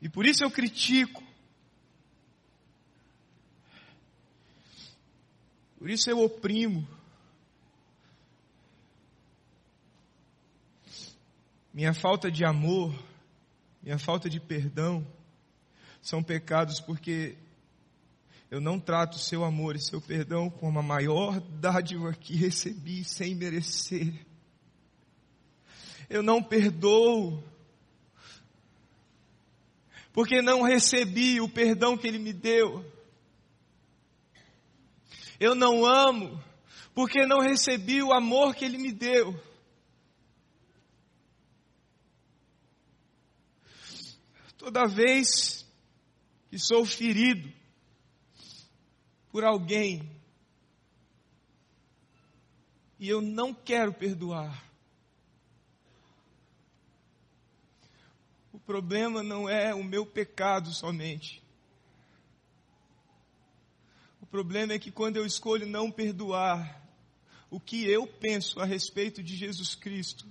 E 0.00 0.08
por 0.08 0.26
isso 0.26 0.44
eu 0.44 0.50
critico. 0.50 1.27
Por 5.78 5.88
isso 5.88 6.10
eu 6.10 6.20
oprimo. 6.20 6.86
Minha 11.72 11.94
falta 11.94 12.30
de 12.30 12.44
amor, 12.44 12.92
minha 13.80 13.98
falta 13.98 14.28
de 14.28 14.40
perdão, 14.40 15.06
são 16.02 16.22
pecados 16.22 16.80
porque 16.80 17.36
eu 18.50 18.60
não 18.60 18.80
trato 18.80 19.14
o 19.14 19.20
seu 19.20 19.44
amor 19.44 19.76
e 19.76 19.80
seu 19.80 20.00
perdão 20.00 20.50
como 20.50 20.80
a 20.80 20.82
maior 20.82 21.40
dádiva 21.40 22.12
que 22.12 22.34
recebi 22.34 23.04
sem 23.04 23.36
merecer. 23.36 24.12
Eu 26.10 26.22
não 26.22 26.42
perdoo 26.42 27.44
porque 30.12 30.42
não 30.42 30.62
recebi 30.62 31.40
o 31.40 31.48
perdão 31.48 31.96
que 31.96 32.08
ele 32.08 32.18
me 32.18 32.32
deu. 32.32 32.84
Eu 35.38 35.54
não 35.54 35.86
amo 35.86 36.42
porque 36.94 37.24
não 37.24 37.38
recebi 37.38 38.02
o 38.02 38.12
amor 38.12 38.54
que 38.54 38.64
Ele 38.64 38.76
me 38.76 38.92
deu. 38.92 39.40
Toda 44.56 44.86
vez 44.86 45.64
que 46.50 46.58
sou 46.58 46.84
ferido 46.84 47.52
por 49.30 49.44
alguém 49.44 50.10
e 52.98 53.08
eu 53.08 53.20
não 53.20 53.54
quero 53.54 53.94
perdoar, 53.94 54.64
o 58.52 58.58
problema 58.58 59.22
não 59.22 59.48
é 59.48 59.72
o 59.72 59.84
meu 59.84 60.04
pecado 60.04 60.74
somente. 60.74 61.40
Problema 64.30 64.74
é 64.74 64.78
que 64.78 64.90
quando 64.90 65.16
eu 65.16 65.24
escolho 65.24 65.66
não 65.66 65.90
perdoar, 65.90 66.86
o 67.50 67.58
que 67.58 67.88
eu 67.88 68.06
penso 68.06 68.60
a 68.60 68.66
respeito 68.66 69.22
de 69.22 69.34
Jesus 69.34 69.74
Cristo, 69.74 70.26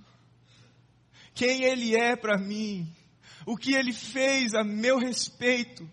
quem 1.34 1.64
Ele 1.64 1.96
é 1.96 2.14
para 2.14 2.38
mim, 2.38 2.88
o 3.44 3.56
que 3.56 3.74
Ele 3.74 3.92
fez 3.92 4.54
a 4.54 4.62
meu 4.62 4.98
respeito, 4.98 5.88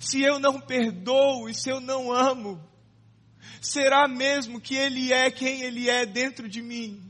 se 0.00 0.22
eu 0.22 0.40
não 0.40 0.60
perdoo 0.60 1.48
e 1.48 1.54
se 1.54 1.70
eu 1.70 1.80
não 1.80 2.10
amo, 2.12 2.60
será 3.60 4.08
mesmo 4.08 4.60
que 4.60 4.74
Ele 4.74 5.12
é 5.12 5.30
quem 5.30 5.62
Ele 5.62 5.88
é 5.88 6.04
dentro 6.04 6.48
de 6.48 6.60
mim? 6.60 7.07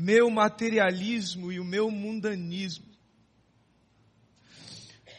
Meu 0.00 0.30
materialismo 0.30 1.52
e 1.52 1.60
o 1.60 1.64
meu 1.64 1.90
mundanismo 1.90 2.86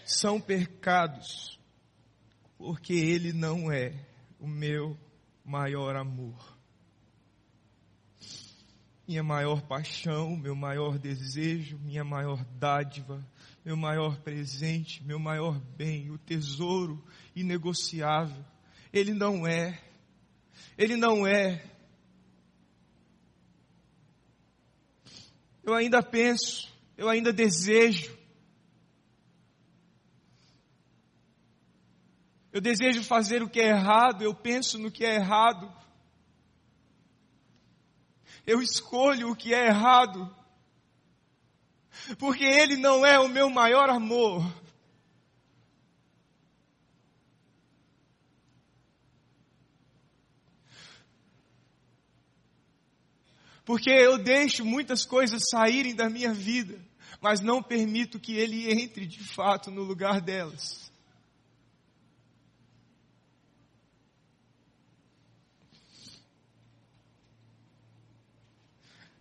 são 0.03 0.41
pecados, 0.41 1.59
porque 2.57 2.93
Ele 2.93 3.31
não 3.31 3.71
é 3.71 3.93
o 4.39 4.47
meu 4.47 4.97
maior 5.45 5.95
amor. 5.95 6.57
Minha 9.07 9.21
maior 9.21 9.61
paixão, 9.61 10.35
meu 10.35 10.55
maior 10.55 10.97
desejo, 10.97 11.77
minha 11.77 12.03
maior 12.03 12.43
dádiva, 12.57 13.23
meu 13.63 13.77
maior 13.77 14.19
presente, 14.21 15.03
meu 15.03 15.19
maior 15.19 15.59
bem, 15.77 16.09
o 16.09 16.17
tesouro 16.17 17.03
inegociável. 17.35 18.43
Ele 18.91 19.13
não 19.13 19.45
é. 19.45 19.79
Ele 20.75 20.95
não 20.95 21.27
é 21.27 21.63
eu 25.63 25.73
ainda 25.73 26.01
penso, 26.01 26.71
eu 26.97 27.07
ainda 27.09 27.31
desejo. 27.31 28.17
Eu 32.51 32.59
desejo 32.59 33.03
fazer 33.03 33.41
o 33.41 33.49
que 33.49 33.61
é 33.61 33.69
errado, 33.69 34.23
eu 34.23 34.33
penso 34.33 34.77
no 34.77 34.91
que 34.91 35.05
é 35.05 35.15
errado. 35.15 35.71
eu 38.45 38.61
escolho 38.61 39.31
o 39.31 39.35
que 39.35 39.53
é 39.53 39.67
errado. 39.67 40.35
Porque 42.17 42.43
Ele 42.43 42.77
não 42.77 43.05
é 43.05 43.19
o 43.19 43.29
meu 43.29 43.49
maior 43.49 43.89
amor. 43.89 44.43
Porque 53.63 53.89
eu 53.89 54.17
deixo 54.17 54.65
muitas 54.65 55.05
coisas 55.05 55.43
saírem 55.49 55.95
da 55.95 56.09
minha 56.09 56.33
vida, 56.33 56.79
mas 57.21 57.39
não 57.39 57.61
permito 57.61 58.19
que 58.19 58.33
Ele 58.33 58.71
entre 58.71 59.05
de 59.05 59.23
fato 59.23 59.69
no 59.69 59.83
lugar 59.83 60.19
delas. 60.19 60.91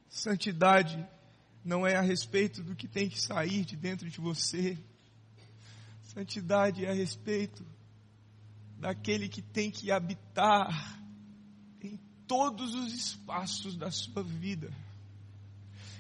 Santidade 0.09 1.07
não 1.65 1.87
é 1.87 1.97
a 1.97 2.03
respeito 2.03 2.63
do 2.63 2.75
que 2.75 2.87
tem 2.89 3.09
que 3.09 3.21
sair 3.21 3.65
de 3.65 3.77
dentro 3.77 4.09
de 4.09 4.21
você. 4.21 4.79
Santidade 6.03 6.85
é 6.85 6.91
a 6.91 6.95
respeito 6.95 7.65
daquele 8.79 9.29
que 9.29 9.41
tem 9.41 9.71
que 9.71 9.91
habitar 9.91 11.00
todos 12.31 12.77
os 12.77 12.95
espaços 12.95 13.77
da 13.77 13.91
sua 13.91 14.23
vida, 14.23 14.73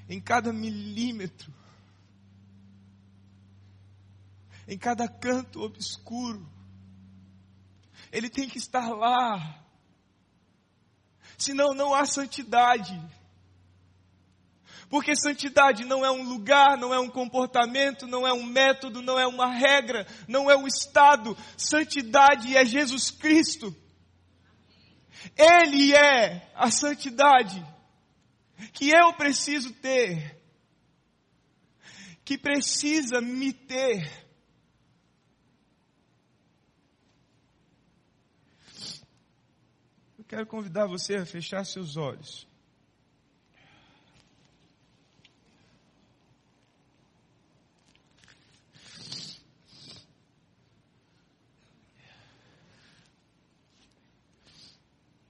em 0.08 0.20
cada 0.20 0.52
milímetro, 0.52 1.52
em 4.68 4.78
cada 4.78 5.08
canto 5.08 5.60
obscuro. 5.60 6.48
Ele 8.12 8.30
tem 8.30 8.48
que 8.48 8.58
estar 8.58 8.90
lá. 8.90 9.60
Senão 11.36 11.74
não 11.74 11.92
há 11.92 12.04
santidade. 12.04 12.96
Porque 14.88 15.16
santidade 15.16 15.84
não 15.84 16.04
é 16.04 16.12
um 16.12 16.22
lugar, 16.22 16.78
não 16.78 16.94
é 16.94 17.00
um 17.00 17.10
comportamento, 17.10 18.06
não 18.06 18.24
é 18.24 18.32
um 18.32 18.44
método, 18.44 19.02
não 19.02 19.18
é 19.18 19.26
uma 19.26 19.48
regra, 19.48 20.06
não 20.28 20.48
é 20.48 20.56
um 20.56 20.68
estado. 20.68 21.36
Santidade 21.56 22.56
é 22.56 22.64
Jesus 22.64 23.10
Cristo. 23.10 23.74
Ele 25.36 25.94
é 25.94 26.50
a 26.54 26.70
santidade 26.70 27.64
que 28.72 28.90
eu 28.90 29.12
preciso 29.14 29.72
ter, 29.74 30.36
que 32.24 32.38
precisa 32.38 33.20
me 33.20 33.52
ter. 33.52 34.08
Eu 40.18 40.24
quero 40.24 40.46
convidar 40.46 40.86
você 40.86 41.16
a 41.16 41.26
fechar 41.26 41.64
seus 41.64 41.96
olhos. 41.96 42.49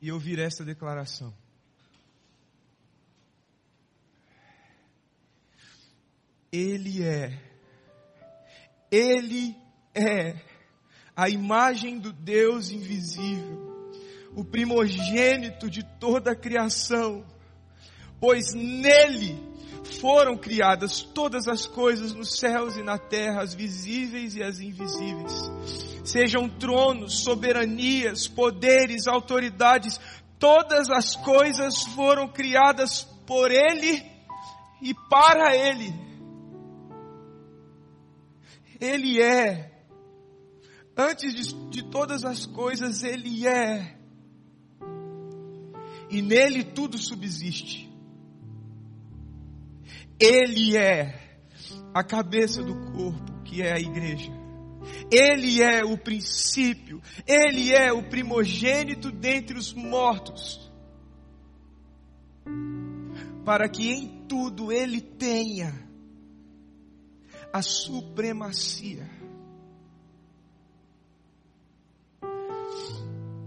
E 0.01 0.11
ouvir 0.11 0.39
esta 0.39 0.65
declaração. 0.65 1.35
Ele 6.53 7.05
é, 7.05 7.39
Ele 8.91 9.57
é 9.95 10.35
a 11.15 11.29
imagem 11.29 11.99
do 11.99 12.13
Deus 12.13 12.71
invisível, 12.71 13.93
o 14.35 14.45
primogênito 14.45 15.71
de 15.71 15.85
toda 15.99 16.33
a 16.33 16.37
criação, 16.37 17.25
pois 18.19 18.53
nele 18.55 19.39
foram 20.01 20.37
criadas 20.37 21.03
todas 21.03 21.47
as 21.47 21.67
coisas 21.67 22.15
nos 22.15 22.39
céus 22.39 22.77
e 22.77 22.83
na 22.83 22.99
terra, 22.99 23.43
as 23.43 23.55
visíveis 23.55 24.35
e 24.35 24.43
as 24.43 24.61
invisíveis. 24.61 25.90
Sejam 26.11 26.49
tronos, 26.49 27.23
soberanias, 27.23 28.27
poderes, 28.27 29.07
autoridades, 29.07 30.01
todas 30.41 30.91
as 30.91 31.15
coisas 31.15 31.85
foram 31.95 32.27
criadas 32.27 33.05
por 33.25 33.53
Ele 33.53 34.05
e 34.83 34.93
para 35.09 35.55
Ele. 35.55 35.95
Ele 38.81 39.23
é, 39.23 39.71
antes 40.97 41.33
de, 41.33 41.71
de 41.71 41.83
todas 41.85 42.25
as 42.25 42.45
coisas, 42.45 43.05
Ele 43.05 43.47
é, 43.47 43.97
e 46.11 46.21
nele 46.21 46.65
tudo 46.65 46.99
subsiste. 46.99 47.89
Ele 50.19 50.77
é 50.77 51.39
a 51.95 52.03
cabeça 52.03 52.65
do 52.65 52.75
corpo, 52.91 53.43
que 53.45 53.63
é 53.63 53.75
a 53.75 53.79
igreja. 53.79 54.40
Ele 55.11 55.63
é 55.63 55.85
o 55.85 55.99
princípio, 55.99 57.03
ele 57.27 57.73
é 57.73 57.93
o 57.93 58.03
primogênito 58.03 59.11
dentre 59.11 59.59
os 59.59 59.73
mortos, 59.73 60.71
para 63.45 63.69
que 63.69 63.91
em 63.91 64.27
tudo 64.29 64.71
ele 64.73 65.01
tenha 65.01 65.75
a 67.53 67.63
supremacia. 67.63 69.09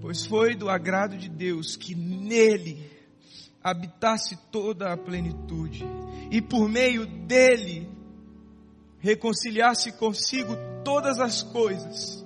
Pois 0.01 0.25
foi 0.25 0.53
do 0.53 0.69
agrado 0.69 1.17
de 1.17 1.29
Deus 1.29 1.77
que 1.77 1.95
nele 1.95 2.91
habitasse 3.63 4.35
toda 4.51 4.91
a 4.91 4.97
plenitude 4.97 5.85
e 6.29 6.41
por 6.41 6.67
meio 6.67 7.05
dele 7.05 7.89
reconciliasse 9.03 9.91
consigo 9.91 10.55
todas 10.81 11.19
as 11.19 11.43
coisas, 11.43 12.25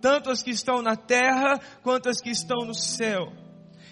tanto 0.00 0.30
as 0.30 0.42
que 0.42 0.50
estão 0.50 0.80
na 0.80 0.96
terra 0.96 1.60
quanto 1.82 2.08
as 2.08 2.18
que 2.18 2.30
estão 2.30 2.64
no 2.64 2.74
céu, 2.74 3.30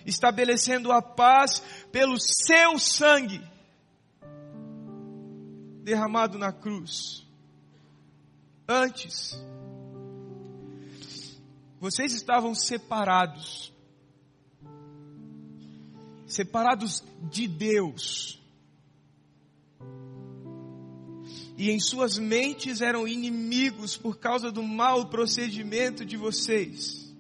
estabelecendo 0.07 0.91
a 0.91 1.03
paz 1.03 1.63
pelo 1.93 2.19
seu 2.19 2.79
sangue 2.79 3.39
derramado 5.85 6.39
na 6.39 6.53
cruz. 6.53 7.27
Antes, 8.67 9.39
vocês 11.79 12.15
estavam 12.15 12.55
separados 12.55 13.71
separados 16.27 17.03
de 17.31 17.49
Deus. 17.49 18.40
E 21.61 21.71
em 21.71 21.79
suas 21.79 22.19
mentes 22.19 22.81
eram 22.81 23.07
inimigos 23.07 23.95
por 23.95 24.17
causa 24.19 24.51
do 24.51 24.63
mau 24.63 25.11
procedimento 25.11 26.07
de 26.07 26.17
vocês. 26.17 27.15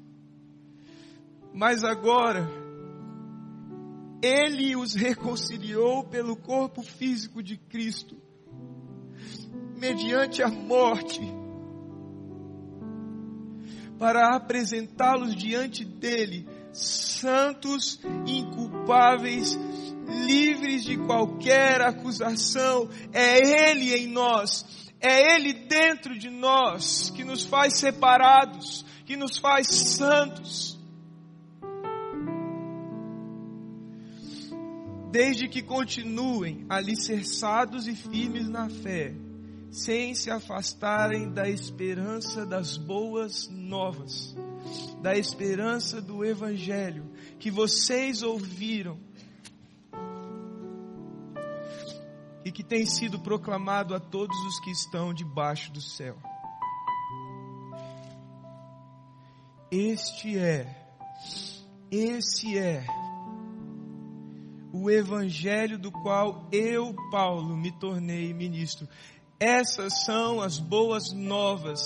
Mas 1.52 1.84
agora, 1.84 2.48
Ele 4.22 4.74
os 4.74 4.94
reconciliou 4.94 6.04
pelo 6.04 6.34
corpo 6.36 6.82
físico 6.82 7.42
de 7.42 7.58
Cristo, 7.58 8.16
mediante 9.76 10.42
a 10.42 10.48
morte, 10.48 11.20
para 13.98 14.34
apresentá-los 14.34 15.36
diante 15.36 15.84
dele 15.84 16.48
santos, 16.72 18.00
inculpáveis, 18.26 19.58
livres 20.26 20.84
de 20.84 20.96
qualquer 20.96 21.80
acusação. 21.80 22.88
É 23.12 23.70
Ele 23.70 23.94
em 23.94 24.06
nós, 24.08 24.90
é 25.00 25.36
Ele 25.36 25.52
dentro 25.52 26.18
de 26.18 26.30
nós 26.30 27.10
que 27.10 27.24
nos 27.24 27.44
faz 27.44 27.78
separados, 27.78 28.84
que 29.04 29.16
nos 29.16 29.38
faz 29.38 29.68
santos. 29.68 30.78
Desde 35.10 35.48
que 35.48 35.60
continuem 35.60 36.64
alicerçados 36.68 37.88
e 37.88 37.96
firmes 37.96 38.48
na 38.48 38.68
fé, 38.68 39.12
sem 39.70 40.14
se 40.14 40.30
afastarem 40.30 41.32
da 41.32 41.48
esperança 41.48 42.46
das 42.46 42.76
boas 42.76 43.48
novas 43.48 44.36
da 45.00 45.16
esperança 45.16 46.00
do 46.00 46.24
Evangelho 46.24 47.10
que 47.38 47.50
vocês 47.50 48.22
ouviram 48.22 48.98
e 52.44 52.50
que 52.52 52.62
tem 52.62 52.86
sido 52.86 53.18
proclamado 53.18 53.94
a 53.94 54.00
todos 54.00 54.36
os 54.46 54.60
que 54.60 54.70
estão 54.70 55.12
debaixo 55.12 55.72
do 55.72 55.80
céu. 55.80 56.16
Este 59.70 60.36
é, 60.36 60.66
esse 61.90 62.58
é 62.58 62.84
o 64.72 64.90
Evangelho 64.90 65.78
do 65.78 65.90
qual 65.90 66.48
eu, 66.52 66.94
Paulo, 67.10 67.56
me 67.56 67.70
tornei 67.72 68.32
ministro. 68.32 68.88
Essas 69.38 70.04
são 70.04 70.40
as 70.40 70.58
boas 70.58 71.12
novas, 71.12 71.80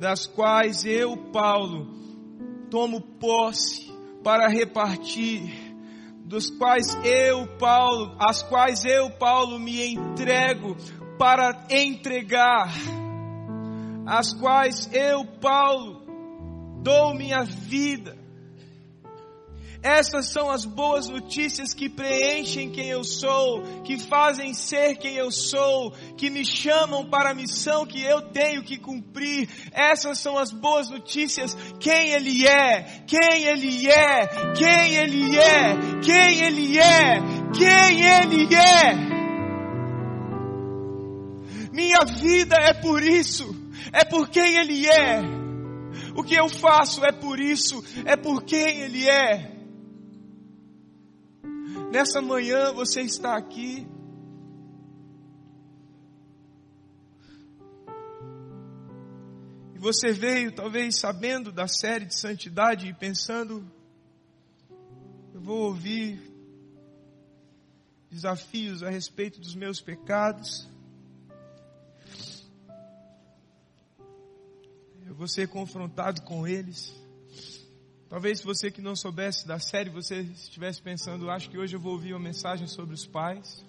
das 0.00 0.26
quais 0.26 0.84
eu, 0.84 1.16
Paulo, 1.30 2.05
tomo 2.76 3.00
posse 3.00 3.90
para 4.22 4.48
repartir 4.48 5.50
dos 6.26 6.50
quais 6.50 6.94
eu, 7.06 7.46
Paulo, 7.56 8.14
as 8.20 8.42
quais 8.42 8.84
eu, 8.84 9.10
Paulo, 9.12 9.58
me 9.58 9.94
entrego 9.94 10.76
para 11.18 11.68
entregar, 11.70 12.70
as 14.04 14.34
quais 14.34 14.92
eu, 14.92 15.24
Paulo, 15.40 16.02
dou 16.82 17.14
minha 17.14 17.44
vida. 17.44 18.14
Essas 19.86 20.26
são 20.26 20.50
as 20.50 20.64
boas 20.64 21.08
notícias 21.08 21.72
que 21.72 21.88
preenchem 21.88 22.72
quem 22.72 22.88
eu 22.88 23.04
sou, 23.04 23.62
que 23.84 23.96
fazem 24.00 24.52
ser 24.52 24.96
quem 24.96 25.14
eu 25.14 25.30
sou, 25.30 25.92
que 26.16 26.28
me 26.28 26.44
chamam 26.44 27.08
para 27.08 27.30
a 27.30 27.34
missão 27.34 27.86
que 27.86 28.02
eu 28.02 28.20
tenho 28.20 28.64
que 28.64 28.78
cumprir. 28.78 29.48
Essas 29.70 30.18
são 30.18 30.36
as 30.36 30.50
boas 30.50 30.90
notícias. 30.90 31.56
Quem 31.78 32.10
Ele 32.10 32.48
é, 32.48 33.04
quem 33.06 33.44
Ele 33.44 33.88
é, 33.88 34.26
quem 34.56 34.96
Ele 34.96 35.38
é, 35.38 35.76
quem 36.02 36.40
Ele 36.40 36.78
é, 36.80 37.20
quem 37.54 38.02
Ele 38.02 38.54
é. 38.56 38.94
Minha 41.70 42.04
vida 42.06 42.56
é 42.56 42.74
por 42.74 43.04
isso, 43.04 43.54
é 43.92 44.04
por 44.04 44.28
quem 44.30 44.56
Ele 44.56 44.88
é. 44.88 45.20
O 46.16 46.24
que 46.24 46.34
eu 46.34 46.48
faço 46.48 47.04
é 47.04 47.12
por 47.12 47.38
isso, 47.38 47.84
é 48.04 48.16
por 48.16 48.42
quem 48.42 48.80
Ele 48.80 49.08
é. 49.08 49.55
Nessa 51.90 52.20
manhã 52.20 52.72
você 52.72 53.00
está 53.02 53.36
aqui. 53.36 53.86
E 59.74 59.78
você 59.78 60.12
veio 60.12 60.52
talvez 60.52 60.98
sabendo 60.98 61.52
da 61.52 61.68
série 61.68 62.04
de 62.04 62.18
santidade 62.18 62.88
e 62.88 62.92
pensando, 62.92 63.64
eu 65.32 65.40
vou 65.40 65.64
ouvir 65.64 66.20
desafios 68.10 68.82
a 68.82 68.90
respeito 68.90 69.40
dos 69.40 69.54
meus 69.54 69.80
pecados. 69.80 70.68
Eu 75.06 75.14
vou 75.14 75.28
ser 75.28 75.48
confrontado 75.48 76.22
com 76.22 76.46
eles. 76.48 77.05
Talvez 78.08 78.40
você 78.40 78.70
que 78.70 78.80
não 78.80 78.94
soubesse 78.94 79.46
da 79.46 79.58
série, 79.58 79.90
você 79.90 80.20
estivesse 80.20 80.80
pensando, 80.80 81.28
acho 81.28 81.50
que 81.50 81.58
hoje 81.58 81.74
eu 81.74 81.80
vou 81.80 81.92
ouvir 81.92 82.12
uma 82.12 82.20
mensagem 82.20 82.66
sobre 82.68 82.94
os 82.94 83.04
pais. 83.04 83.64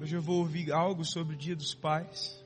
Hoje 0.00 0.16
eu 0.16 0.22
vou 0.22 0.38
ouvir 0.38 0.72
algo 0.72 1.04
sobre 1.04 1.36
o 1.36 1.38
dia 1.38 1.54
dos 1.54 1.74
pais. 1.74 2.44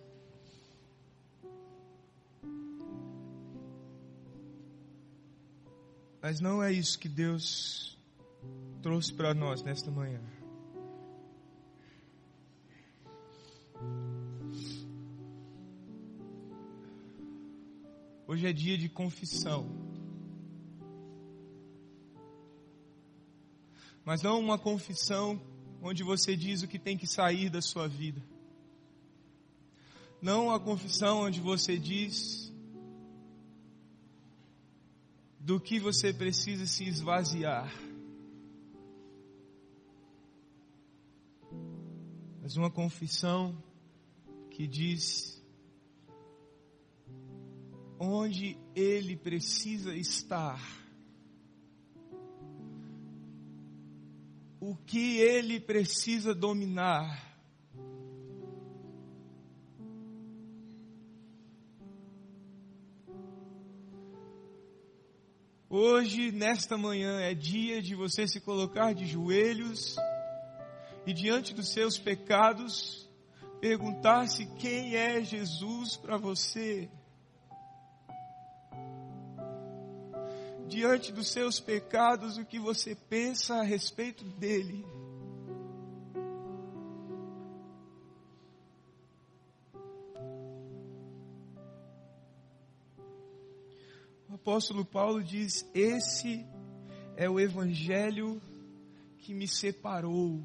Mas 6.20 6.40
não 6.40 6.62
é 6.62 6.70
isso 6.70 6.98
que 6.98 7.08
Deus 7.08 7.98
trouxe 8.82 9.12
para 9.12 9.32
nós 9.32 9.62
nesta 9.62 9.90
manhã. 9.90 10.20
Hoje 18.32 18.46
é 18.46 18.52
dia 18.54 18.78
de 18.78 18.88
confissão. 18.88 19.68
Mas 24.06 24.22
não 24.22 24.40
uma 24.40 24.58
confissão 24.58 25.38
onde 25.82 26.02
você 26.02 26.34
diz 26.34 26.62
o 26.62 26.66
que 26.66 26.78
tem 26.78 26.96
que 26.96 27.06
sair 27.06 27.50
da 27.50 27.60
sua 27.60 27.86
vida. 27.86 28.22
Não 30.22 30.50
a 30.50 30.58
confissão 30.58 31.24
onde 31.24 31.42
você 31.42 31.76
diz 31.78 32.50
do 35.38 35.60
que 35.60 35.78
você 35.78 36.10
precisa 36.10 36.66
se 36.66 36.84
esvaziar. 36.84 37.70
Mas 42.40 42.56
uma 42.56 42.70
confissão 42.70 43.62
que 44.50 44.66
diz 44.66 45.41
onde 48.04 48.58
ele 48.74 49.16
precisa 49.16 49.94
estar. 49.94 50.60
O 54.58 54.74
que 54.74 55.18
ele 55.18 55.60
precisa 55.60 56.34
dominar. 56.34 57.30
Hoje, 65.70 66.32
nesta 66.32 66.76
manhã, 66.76 67.20
é 67.20 67.34
dia 67.34 67.80
de 67.80 67.94
você 67.94 68.26
se 68.26 68.40
colocar 68.40 68.92
de 68.92 69.06
joelhos 69.06 69.94
e 71.06 71.12
diante 71.12 71.54
dos 71.54 71.72
seus 71.72 71.98
pecados, 71.98 73.08
perguntar-se 73.60 74.44
quem 74.56 74.96
é 74.96 75.22
Jesus 75.22 75.96
para 75.96 76.18
você. 76.18 76.90
Diante 80.72 81.12
dos 81.12 81.28
seus 81.28 81.60
pecados 81.60 82.38
o 82.38 82.46
que 82.46 82.58
você 82.58 82.94
pensa 82.94 83.56
a 83.56 83.62
respeito 83.62 84.24
dele. 84.24 84.82
O 94.30 94.34
apóstolo 94.34 94.82
Paulo 94.82 95.22
diz: 95.22 95.68
Esse 95.74 96.46
é 97.18 97.28
o 97.28 97.38
evangelho 97.38 98.40
que 99.18 99.34
me 99.34 99.46
separou. 99.46 100.42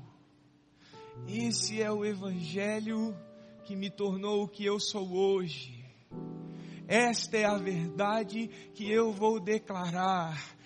Esse 1.25 1.81
é 1.81 1.89
o 1.89 2.03
evangelho 2.03 3.15
que 3.63 3.77
me 3.77 3.89
tornou 3.89 4.43
o 4.43 4.47
que 4.47 4.65
eu 4.65 4.77
sou 4.77 5.09
hoje. 5.13 5.76
Esta 6.87 7.37
é 7.37 7.45
a 7.45 7.57
verdade 7.57 8.47
que 8.73 8.89
eu 8.89 9.11
vou 9.11 9.41
declarar. 9.41 10.57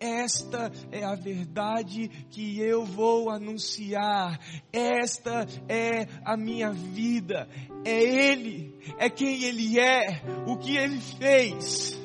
Esta 0.00 0.70
é 0.90 1.04
a 1.04 1.14
verdade 1.14 2.08
que 2.30 2.58
eu 2.58 2.84
vou 2.84 3.30
anunciar. 3.30 4.38
Esta 4.72 5.46
é 5.68 6.06
a 6.24 6.36
minha 6.36 6.72
vida. 6.72 7.48
É 7.84 8.02
Ele, 8.02 8.78
é 8.98 9.10
quem 9.10 9.44
Ele 9.44 9.78
é, 9.78 10.22
o 10.46 10.56
que 10.56 10.76
Ele 10.76 11.00
fez. 11.00 12.00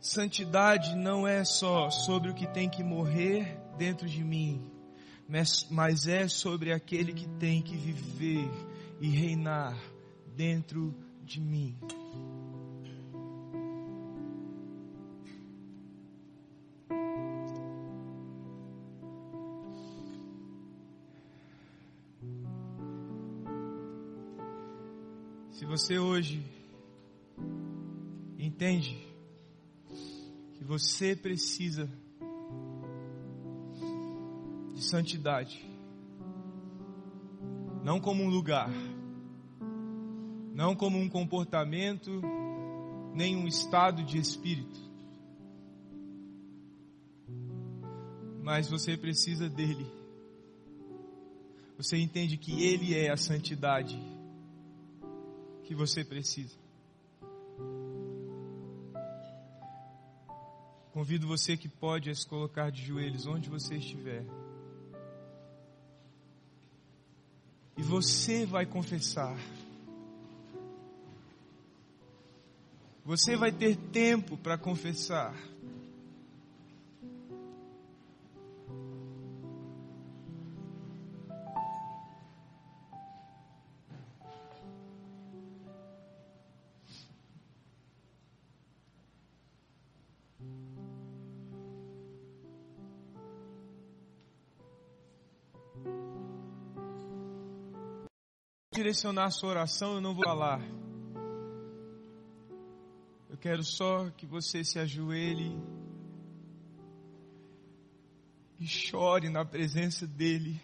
Santidade 0.00 0.96
não 0.96 1.26
é 1.26 1.44
só 1.44 1.90
sobre 1.90 2.30
o 2.30 2.34
que 2.34 2.46
tem 2.46 2.68
que 2.68 2.82
morrer 2.82 3.58
dentro 3.76 4.08
de 4.08 4.22
mim 4.22 4.75
mas 5.28 6.06
é 6.06 6.28
sobre 6.28 6.72
aquele 6.72 7.12
que 7.12 7.26
tem 7.38 7.60
que 7.60 7.76
viver 7.76 8.48
e 9.00 9.08
reinar 9.08 9.76
dentro 10.36 10.94
de 11.24 11.40
mim. 11.40 11.76
Se 25.50 25.64
você 25.64 25.98
hoje 25.98 26.44
entende 28.38 28.94
que 30.54 30.62
você 30.64 31.16
precisa 31.16 31.90
santidade. 34.86 35.64
Não 37.82 38.00
como 38.00 38.22
um 38.22 38.28
lugar, 38.28 38.70
não 40.54 40.74
como 40.74 40.98
um 40.98 41.08
comportamento, 41.08 42.22
nem 43.14 43.36
um 43.36 43.46
estado 43.46 44.04
de 44.04 44.18
espírito. 44.18 44.80
Mas 48.42 48.68
você 48.68 48.96
precisa 48.96 49.48
dele. 49.48 49.86
Você 51.76 51.98
entende 51.98 52.38
que 52.38 52.64
ele 52.64 52.94
é 52.94 53.10
a 53.10 53.16
santidade 53.16 54.00
que 55.64 55.74
você 55.74 56.04
precisa. 56.04 56.56
Convido 60.92 61.26
você 61.26 61.56
que 61.56 61.68
pode 61.68 62.08
a 62.08 62.14
se 62.14 62.26
colocar 62.26 62.70
de 62.70 62.82
joelhos 62.82 63.26
onde 63.26 63.50
você 63.50 63.76
estiver. 63.76 64.24
Você 67.86 68.44
vai 68.44 68.66
confessar. 68.66 69.36
Você 73.04 73.36
vai 73.36 73.52
ter 73.52 73.76
tempo 73.76 74.36
para 74.36 74.58
confessar. 74.58 75.32
Direcionar 98.86 99.24
a 99.24 99.30
sua 99.30 99.50
oração, 99.50 99.94
eu 99.94 100.00
não 100.00 100.14
vou 100.14 100.22
falar. 100.22 100.60
Eu 103.28 103.36
quero 103.36 103.64
só 103.64 104.08
que 104.10 104.24
você 104.24 104.62
se 104.62 104.78
ajoelhe 104.78 105.60
e 108.60 108.66
chore 108.66 109.28
na 109.28 109.44
presença 109.44 110.06
dEle. 110.06 110.60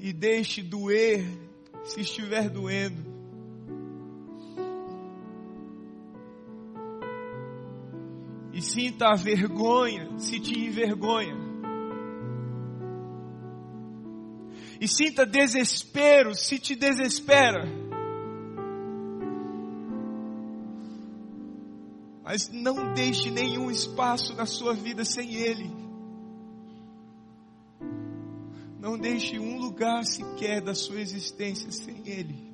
E 0.00 0.12
deixe 0.12 0.60
doer 0.60 1.24
se 1.84 2.00
estiver 2.00 2.50
doendo. 2.50 3.08
E 8.52 8.60
sinta 8.60 9.10
a 9.10 9.14
vergonha 9.14 10.18
se 10.18 10.40
te 10.40 10.58
envergonha. 10.58 11.39
E 14.80 14.88
sinta 14.88 15.26
desespero 15.26 16.34
se 16.34 16.58
te 16.58 16.74
desespera. 16.74 17.68
Mas 22.24 22.48
não 22.48 22.94
deixe 22.94 23.30
nenhum 23.30 23.70
espaço 23.70 24.34
na 24.34 24.46
sua 24.46 24.72
vida 24.72 25.04
sem 25.04 25.34
Ele. 25.34 25.70
Não 28.78 28.98
deixe 28.98 29.38
um 29.38 29.58
lugar 29.58 30.04
sequer 30.06 30.62
da 30.62 30.74
sua 30.74 30.98
existência 30.98 31.70
sem 31.70 32.08
Ele. 32.08 32.50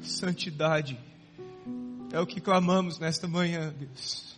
Santidade 0.00 0.98
é 2.12 2.20
o 2.20 2.26
que 2.26 2.40
clamamos 2.40 2.98
nesta 2.98 3.26
manhã, 3.26 3.72
Deus. 3.78 4.36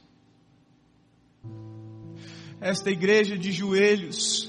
Esta 2.61 2.91
igreja 2.91 3.37
de 3.37 3.51
joelhos 3.51 4.49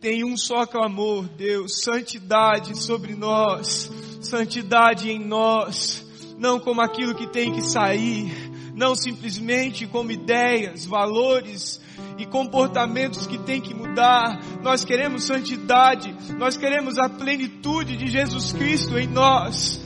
tem 0.00 0.24
um 0.24 0.36
só 0.36 0.64
clamor, 0.64 1.28
Deus, 1.28 1.82
santidade 1.82 2.78
sobre 2.78 3.14
nós, 3.14 3.90
santidade 4.22 5.10
em 5.10 5.18
nós, 5.18 6.06
não 6.38 6.60
como 6.60 6.80
aquilo 6.80 7.14
que 7.14 7.26
tem 7.26 7.52
que 7.52 7.62
sair, 7.62 8.32
não 8.74 8.94
simplesmente 8.94 9.86
como 9.86 10.12
ideias, 10.12 10.86
valores, 10.86 11.80
e 12.18 12.26
comportamentos 12.26 13.26
que 13.26 13.38
tem 13.38 13.60
que 13.60 13.72
mudar. 13.72 14.40
Nós 14.62 14.84
queremos 14.84 15.24
santidade, 15.24 16.14
nós 16.36 16.56
queremos 16.56 16.98
a 16.98 17.08
plenitude 17.08 17.96
de 17.96 18.08
Jesus 18.08 18.52
Cristo 18.52 18.98
em 18.98 19.06
nós. 19.06 19.80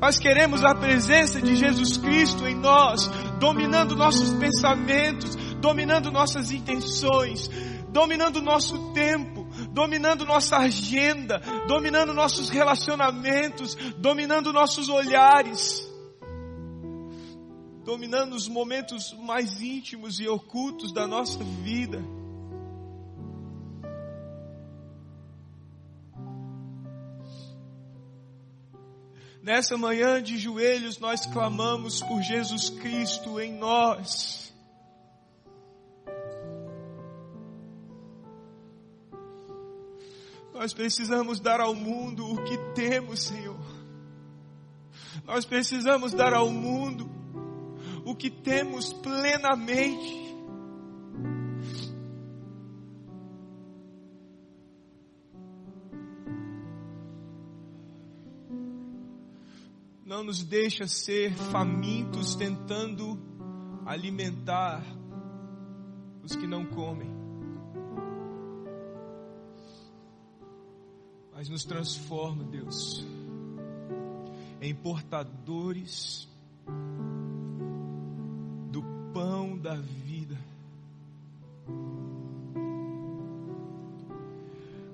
Nós 0.00 0.18
queremos 0.18 0.64
a 0.64 0.74
presença 0.74 1.42
de 1.42 1.56
Jesus 1.56 1.98
Cristo 1.98 2.46
em 2.46 2.54
nós, 2.54 3.06
dominando 3.38 3.94
nossos 3.94 4.30
pensamentos, 4.32 5.34
dominando 5.60 6.10
nossas 6.10 6.50
intenções, 6.52 7.50
dominando 7.90 8.40
nosso 8.40 8.92
tempo, 8.92 9.46
dominando 9.72 10.24
nossa 10.24 10.56
agenda, 10.56 11.38
dominando 11.66 12.14
nossos 12.14 12.48
relacionamentos, 12.48 13.76
dominando 13.98 14.52
nossos 14.52 14.88
olhares, 14.88 15.89
dominando 17.84 18.34
os 18.34 18.46
momentos 18.46 19.12
mais 19.14 19.60
íntimos 19.60 20.20
e 20.20 20.28
ocultos 20.28 20.92
da 20.92 21.06
nossa 21.06 21.42
vida. 21.62 22.02
Nessa 29.42 29.76
manhã 29.78 30.22
de 30.22 30.36
joelhos 30.36 30.98
nós 30.98 31.24
clamamos 31.24 32.02
por 32.02 32.20
Jesus 32.20 32.68
Cristo 32.68 33.40
em 33.40 33.54
nós. 33.54 34.52
Nós 40.52 40.74
precisamos 40.74 41.40
dar 41.40 41.58
ao 41.58 41.74
mundo 41.74 42.26
o 42.26 42.44
que 42.44 42.58
temos, 42.74 43.22
Senhor. 43.22 43.58
Nós 45.24 45.46
precisamos 45.46 46.12
dar 46.12 46.34
ao 46.34 46.50
mundo 46.50 47.19
o 48.10 48.16
que 48.16 48.28
temos 48.28 48.92
plenamente. 48.92 50.20
não 60.04 60.24
nos 60.24 60.42
deixa 60.42 60.88
ser 60.88 61.32
famintos 61.32 62.34
tentando 62.34 63.16
alimentar 63.86 64.82
os 66.20 66.34
que 66.34 66.48
não 66.48 66.66
comem. 66.66 67.08
Mas 71.32 71.48
nos 71.48 71.64
transforma, 71.64 72.42
Deus, 72.42 73.06
em 74.60 74.74
portadores 74.74 76.28
da 79.70 79.76
vida. 79.76 80.36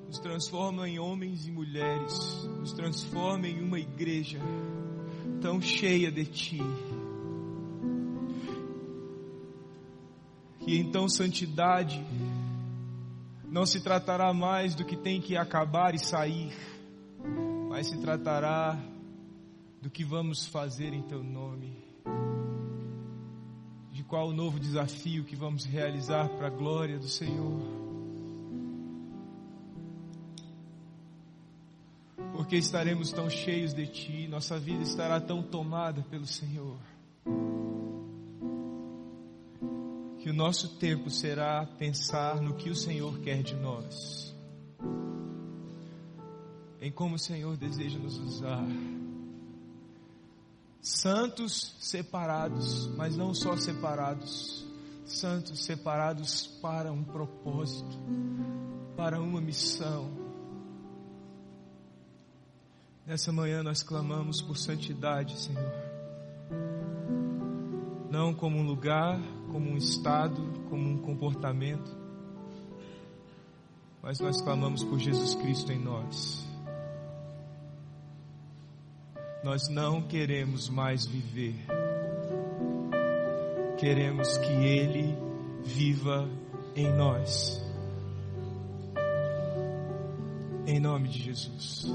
Nos 0.06 0.18
transforma 0.18 0.86
em 0.86 0.98
homens 0.98 1.46
e 1.46 1.50
mulheres, 1.50 2.44
nos 2.58 2.74
transforma 2.74 3.48
em 3.48 3.62
uma 3.62 3.80
igreja 3.80 4.38
tão 5.40 5.62
cheia 5.62 6.12
de 6.12 6.26
Ti. 6.26 6.60
E 10.66 10.76
então 10.76 11.08
santidade 11.08 12.04
não 13.48 13.64
se 13.64 13.80
tratará 13.80 14.34
mais 14.34 14.74
do 14.74 14.84
que 14.84 14.96
tem 14.96 15.22
que 15.22 15.38
acabar 15.38 15.94
e 15.94 15.98
sair, 15.98 16.52
mas 17.70 17.88
se 17.88 17.98
tratará 17.98 18.78
do 19.80 19.88
que 19.88 20.04
vamos 20.04 20.46
fazer 20.46 20.92
em 20.92 21.02
Teu 21.02 21.22
nome, 21.22 21.75
qual 24.08 24.28
o 24.28 24.32
novo 24.32 24.58
desafio 24.58 25.24
que 25.24 25.36
vamos 25.36 25.64
realizar 25.64 26.28
para 26.30 26.46
a 26.46 26.50
glória 26.50 26.98
do 26.98 27.08
Senhor. 27.08 27.86
porque 32.46 32.56
estaremos 32.58 33.10
tão 33.10 33.30
cheios 33.30 33.72
de 33.72 33.86
Ti, 33.86 34.28
nossa 34.28 34.58
vida 34.58 34.82
estará 34.82 35.18
tão 35.20 35.42
tomada 35.42 36.02
pelo 36.02 36.26
Senhor, 36.26 36.76
que 40.20 40.30
o 40.30 40.34
nosso 40.34 40.76
tempo 40.76 41.10
será 41.10 41.66
pensar 41.66 42.40
no 42.40 42.54
que 42.54 42.70
o 42.70 42.74
Senhor 42.76 43.18
quer 43.20 43.42
de 43.42 43.56
nós, 43.56 44.36
em 46.80 46.92
como 46.92 47.16
o 47.16 47.18
Senhor 47.18 47.56
deseja 47.56 47.98
nos 47.98 48.16
usar. 48.18 48.64
Santos 50.88 51.74
separados, 51.80 52.86
mas 52.96 53.16
não 53.16 53.34
só 53.34 53.56
separados, 53.56 54.64
santos 55.04 55.64
separados 55.64 56.46
para 56.62 56.92
um 56.92 57.02
propósito, 57.02 57.98
para 58.96 59.20
uma 59.20 59.40
missão 59.40 60.26
Nessa 63.06 63.30
manhã 63.30 63.62
nós 63.62 63.84
clamamos 63.84 64.42
por 64.42 64.56
santidade, 64.56 65.38
Senhor. 65.38 65.72
Não 68.10 68.34
como 68.34 68.58
um 68.58 68.66
lugar, 68.66 69.20
como 69.52 69.70
um 69.70 69.76
estado, 69.76 70.42
como 70.68 70.88
um 70.88 70.98
comportamento, 70.98 71.96
mas 74.02 74.18
nós 74.18 74.40
clamamos 74.42 74.82
por 74.82 74.98
Jesus 74.98 75.36
Cristo 75.36 75.70
em 75.70 75.78
nós. 75.78 76.44
Nós 79.46 79.68
não 79.68 80.02
queremos 80.02 80.68
mais 80.68 81.06
viver, 81.06 81.54
queremos 83.78 84.36
que 84.38 84.50
Ele 84.50 85.16
viva 85.62 86.28
em 86.74 86.92
nós. 86.92 87.64
Em 90.66 90.80
nome 90.80 91.08
de 91.10 91.22
Jesus. 91.22 91.86